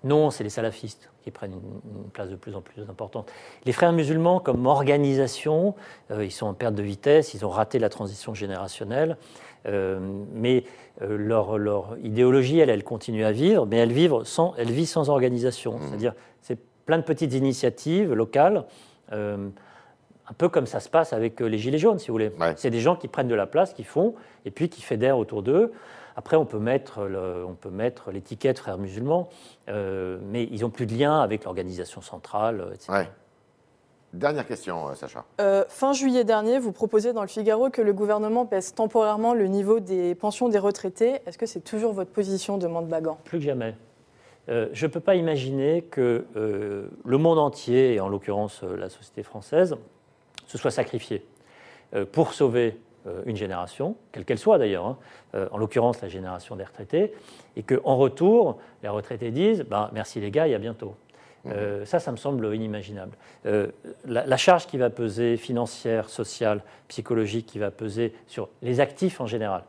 non, 0.06 0.32
c'est 0.32 0.46
les 0.46 0.50
salafistes 0.50 1.12
qui 1.24 1.30
prennent 1.30 1.52
une, 1.52 2.10
place 2.12 2.30
de 2.30 2.38
plus 2.38 2.56
en 2.56 2.62
plus 2.62 2.84
importante. 2.84 3.30
Les 3.66 3.74
frères 3.74 3.92
musulmans, 3.92 4.40
comme 4.40 4.66
organisation, 4.66 5.76
euh, 6.10 6.24
ils 6.24 6.32
sont 6.32 6.46
en 6.46 6.54
perte 6.54 6.74
de 6.74 6.84
vitesse, 6.84 7.34
ils 7.34 7.46
ont 7.46 7.50
raté 7.50 7.80
la 7.80 7.90
transition 7.90 8.34
générationnelle, 8.34 9.18
euh, 9.66 10.00
mais 10.34 10.64
leur, 11.02 11.58
leur, 11.58 11.98
idéologie, 12.02 12.60
elle, 12.60 12.70
elle 12.70 12.86
continue 12.86 13.26
à 13.26 13.34
vivre, 13.34 13.66
mais 13.66 13.76
elle, 13.76 13.92
vit 13.92 14.10
sans, 14.24 14.54
elle 14.58 14.72
vit 14.72 14.86
sans 14.86 15.10
organisation. 15.10 15.78
Mmh. 15.78 15.82
C'est-à-dire, 15.82 16.14
c'est 16.42 16.58
plein 16.86 16.98
de 16.98 17.04
petites 17.04 17.34
initiatives 17.34 18.14
locales 18.14 18.66
euh, 19.12 19.50
un 20.30 20.34
peu 20.34 20.50
comme 20.50 20.66
ça 20.66 20.80
se 20.80 20.90
passe 20.90 21.14
avec 21.14 21.42
euh, 21.42 21.46
les 21.46 21.58
Gilets 21.58 21.78
jaunes, 21.78 22.00
si 22.00 22.08
vous 22.08 22.14
voulez. 22.14 22.32
C'est 22.56 22.70
des 22.70 22.80
gens 22.80 22.96
qui 22.96 23.08
prennent 23.08 23.28
de 23.28 23.36
la 23.36 23.48
place, 23.48 23.74
qui 23.74 23.84
font, 23.84 24.16
et 24.46 24.52
puis 24.52 24.70
qui 24.70 24.82
fédèrent 24.82 25.18
autour 25.18 25.44
d'eux. 25.44 25.72
Après, 26.16 26.36
on 26.36 26.46
peut 26.46 26.60
mettre, 26.60 27.00
on 27.48 27.54
peut 27.54 27.70
mettre 27.70 28.12
l'étiquette 28.12 28.60
frères 28.60 28.78
musulmans, 28.78 29.30
euh, 29.70 30.20
mais 30.32 30.44
ils 30.52 30.62
n'ont 30.62 30.70
plus 30.70 30.86
de 30.86 30.94
lien 30.94 31.22
avec 31.22 31.46
l'organisation 31.46 32.02
centrale, 32.02 32.66
etc. 32.74 33.06
Dernière 34.12 34.46
question, 34.46 34.94
Sacha. 34.96 35.24
fin 35.70 35.94
juillet 35.94 36.24
dernier, 36.24 36.58
vous 36.60 36.72
proposez 36.72 37.14
dans 37.14 37.22
le 37.22 37.28
Figaro 37.28 37.70
que 37.70 37.82
le 37.82 37.94
gouvernement 37.94 38.44
baisse 38.44 38.74
temporairement 38.74 39.36
le 39.36 39.46
niveau 39.46 39.80
des 39.80 40.16
pensions 40.16 40.50
des 40.50 40.58
retraités. 40.58 41.22
Est-ce 41.28 41.38
que 41.38 41.46
c'est 41.46 41.62
toujours 41.62 41.94
votre 41.94 42.12
position, 42.12 42.58
demande 42.58 42.88
Bagan 42.88 43.20
Plus 43.24 43.38
que 43.38 43.46
jamais. 43.46 43.76
Euh, 44.50 44.68
je 44.74 44.86
ne 44.88 44.92
peux 44.92 45.00
pas 45.00 45.16
imaginer 45.16 45.84
que 45.84 46.26
euh, 46.36 46.88
le 47.06 47.18
monde 47.18 47.38
entier, 47.38 47.94
et 47.94 48.00
en 48.00 48.10
l'occurrence 48.10 48.64
euh, 48.64 48.76
la 48.78 48.90
société 48.90 49.22
française, 49.22 49.76
se 50.50 50.58
soit 50.58 50.72
sacrifié 50.72 51.24
pour 52.12 52.34
sauver 52.34 52.78
une 53.26 53.36
génération, 53.36 53.96
quelle 54.12 54.26
qu'elle 54.26 54.38
soit 54.38 54.58
d'ailleurs, 54.58 54.86
hein, 54.86 54.98
en 55.52 55.58
l'occurrence 55.58 56.02
la 56.02 56.10
génération 56.10 56.56
des 56.56 56.64
retraités, 56.64 57.14
et 57.56 57.64
qu'en 57.64 57.96
retour, 57.96 58.60
les 58.84 58.90
retraités 58.90 59.32
disent 59.32 59.64
ben, 59.64 59.90
merci 59.94 60.20
les 60.20 60.30
gars 60.30 60.48
et 60.48 60.54
à 60.54 60.60
bientôt. 60.60 60.96
Mmh. 61.46 61.86
ça, 61.86 62.00
ça 62.00 62.12
me 62.12 62.18
semble 62.18 62.54
inimaginable. 62.54 63.16
la, 64.06 64.38
charge 64.38 64.68
qui 64.68 64.78
va 64.78 64.90
peser 64.90 65.38
financière, 65.38 66.10
sociale, 66.10 66.62
psychologique, 66.90 67.46
qui 67.46 67.58
va 67.58 67.72
peser 67.72 68.14
sur 68.28 68.50
les 68.62 68.82
actifs 68.82 69.22
en 69.22 69.26
général, 69.26 69.64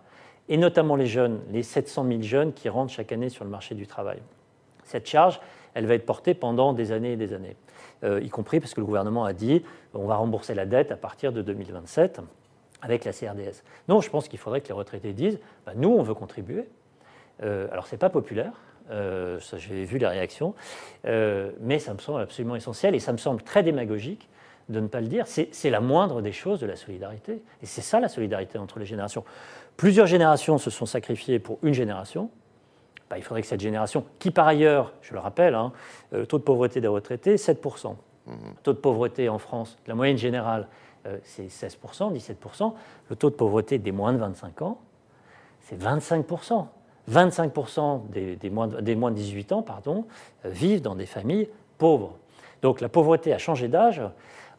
et 0.49 0.57
notamment 0.57 0.97
les 0.97 1.07
jeunes, 1.07 1.41
les 1.53 1.63
700 1.63 2.07
000 2.07 2.23
jeunes 2.23 2.53
qui 2.53 2.69
rentrent 2.69 2.93
chaque 2.93 3.13
année 3.13 3.29
sur 3.29 3.45
le 3.45 3.51
marché 3.51 3.75
du 3.75 3.87
travail 3.87 4.21
cette 4.91 5.07
charge, 5.07 5.41
elle 5.75 5.87
va 5.87 5.95
être 5.95 6.05
portée 6.05 6.35
pendant 6.35 6.73
des 6.73 6.93
années 6.93 7.13
et 7.13 7.17
des 7.17 7.33
années, 7.33 7.57
euh, 7.57 7.70
y 8.03 8.29
compris 8.31 8.61
parce 8.61 8.75
que 8.75 8.81
le 8.81 8.87
gouvernement 8.87 9.25
a 9.25 9.33
dit 9.33 9.63
on 9.95 10.07
va 10.07 10.17
rembourser 10.17 10.55
la 10.55 10.67
dette 10.67 10.93
à 10.93 10.97
partir 10.97 11.33
de 11.33 11.43
2027 11.43 12.21
avec 12.83 13.05
la 13.05 13.13
CRDS. 13.13 13.63
Non, 13.89 14.01
je 14.01 14.09
pense 14.09 14.29
qu'il 14.29 14.39
faudrait 14.39 14.61
que 14.61 14.69
les 14.69 14.75
retraités 14.75 15.13
disent 15.13 15.39
bah, 15.67 15.73
nous, 15.77 15.91
on 15.91 16.03
veut 16.03 16.15
contribuer. 16.15 16.69
Euh, 17.43 17.69
alors, 17.73 17.87
ce 17.87 17.95
n'est 17.95 17.99
pas 17.99 18.11
populaire, 18.11 18.53
euh, 18.91 19.39
j'ai 19.57 19.85
vu 19.85 19.99
les 19.99 20.07
réactions, 20.07 20.55
mais 21.05 21.79
ça 21.79 21.95
me 21.95 21.99
semble 21.99 22.23
absolument 22.23 22.57
essentiel 22.57 22.95
et 22.95 23.01
ça 23.01 23.13
me 23.13 23.19
semble 23.19 23.43
très 23.43 23.63
démagogique 23.63 24.29
de 24.71 24.81
ne 24.81 24.87
pas 24.87 25.01
le 25.01 25.09
dire. 25.09 25.27
C'est 25.27 25.71
la 25.71 25.81
moindre 25.81 26.23
des 26.23 26.33
choses 26.33 26.61
de 26.61 26.67
la 26.67 26.77
solidarité. 26.77 27.43
Et 27.63 27.67
c'est 27.67 27.83
ça 27.83 28.01
la 28.01 28.09
solidarité 28.09 28.59
entre 28.59 28.79
les 28.79 28.87
générations. 28.87 29.25
Plusieurs 29.77 30.07
générations 30.07 30.59
se 30.59 30.71
sont 30.71 30.87
sacrifiées 30.87 31.39
pour 31.39 31.59
une 31.63 31.75
génération. 31.75 32.31
Bah, 33.11 33.19
il 33.19 33.25
faudrait 33.25 33.43
que 33.43 33.49
cette 33.49 33.61
génération, 33.61 34.05
qui 34.21 34.31
par 34.31 34.47
ailleurs, 34.47 34.93
je 35.03 35.13
le 35.13 35.19
rappelle, 35.19 35.57
hein, 35.57 35.73
euh, 36.15 36.21
le 36.21 36.27
taux 36.27 36.39
de 36.39 36.45
pauvreté 36.45 36.81
des 36.81 36.89
retraités, 36.89 37.35
7%. 37.35 37.97
Le 38.27 38.33
mmh. 38.33 38.37
taux 38.63 38.73
de 38.73 38.79
pauvreté 38.79 39.29
en 39.29 39.39
France, 39.39 39.77
la 39.89 39.97
moyenne 39.97 40.17
générale, 40.17 40.69
euh, 41.07 41.19
c'est 41.25 41.49
16%, 41.49 42.13
17%. 42.13 42.73
Le 43.09 43.17
taux 43.17 43.31
de 43.31 43.35
pauvreté 43.35 43.79
des 43.79 43.91
moins 43.91 44.13
de 44.13 44.19
25 44.19 44.63
ans, 44.63 44.79
c'est 45.61 45.77
25%. 45.83 46.67
25% 47.11 48.09
des, 48.11 48.37
des, 48.37 48.51
moins 48.51 48.69
de, 48.69 48.81
des, 48.81 48.95
moins 48.95 49.11
de, 49.11 49.17
18 49.17 49.53
ans 49.53 49.63
pardon, 49.63 50.07
euh, 50.45 50.51
vivent 50.51 50.83
dans 50.83 50.95
des 50.95 51.07
familles 51.07 51.49
pauvres. 51.79 52.17
Donc 52.63 52.81
la 52.81 52.89
pauvreté 52.89 53.33
a 53.33 53.39
changé 53.39 53.67
d'âge. 53.67 54.03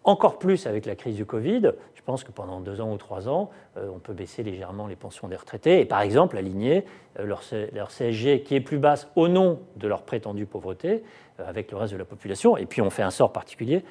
Encore 0.04 0.40
plus 0.40 0.68
avec 0.68 0.86
la 0.86 0.96
crise 0.96 1.16
du 1.16 1.26
Covid. 1.26 1.74
Je 1.94 2.02
pense 2.04 2.24
que 2.24 2.32
pendant 2.32 2.60
deux 2.60 2.82
ans 2.82 2.92
ou 2.92 2.98
trois 2.98 3.30
ans, 3.30 3.52
euh, 3.78 3.90
on 3.94 4.00
peut 4.00 4.14
baisser 4.14 4.44
légèrement 4.44 4.88
les 4.88 4.96
pensions 4.96 5.28
des 5.28 5.36
retraités 5.36 5.80
et 5.80 5.86
par 5.86 6.02
exemple 6.02 6.38
aligner 6.38 6.86
euh, 7.20 7.26
leur, 7.26 7.92
CSG 7.92 8.44
qui 8.44 8.56
est 8.56 8.62
plus 8.62 8.80
basse 8.80 9.08
au 9.16 9.28
nom 9.28 9.60
de 9.76 9.88
leur 9.88 10.04
prétendue 10.04 10.46
pauvreté 10.46 11.04
euh, 11.40 11.48
avec 11.48 11.72
le 11.72 11.78
reste 11.78 11.94
de 11.94 11.98
la 11.98 12.06
population. 12.06 12.58
Et 12.58 12.66
puis 12.66 12.82
on 12.82 12.90
fait 12.90 13.04
un 13.04 13.12
sort 13.12 13.32
particulier 13.32 13.84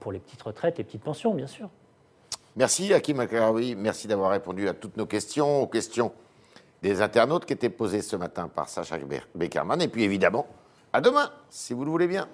pour 0.00 0.10
les 0.10 0.18
petites 0.18 0.40
retraites, 0.40 0.78
les 0.78 0.84
petites 0.84 1.02
pensions, 1.02 1.34
bien 1.34 1.46
sûr. 1.46 1.68
Merci 2.56 2.94
Hakim 2.94 3.20
Akarawi, 3.20 3.74
merci 3.74 4.08
d'avoir 4.08 4.30
répondu 4.30 4.68
à 4.68 4.72
toutes 4.72 4.96
nos 4.96 5.04
questions, 5.04 5.60
aux 5.60 5.66
questions 5.66 6.12
des 6.80 7.02
internautes 7.02 7.44
qui 7.44 7.52
étaient 7.52 7.68
posées 7.68 8.00
ce 8.00 8.16
matin 8.16 8.48
par 8.48 8.70
Sacha 8.70 8.96
Beckerman. 9.34 9.82
Et 9.82 9.88
puis 9.88 10.04
évidemment, 10.04 10.46
à 10.94 11.02
demain, 11.02 11.30
si 11.50 11.74
vous 11.74 11.84
le 11.84 11.90
voulez 11.90 12.06
bien. 12.06 12.26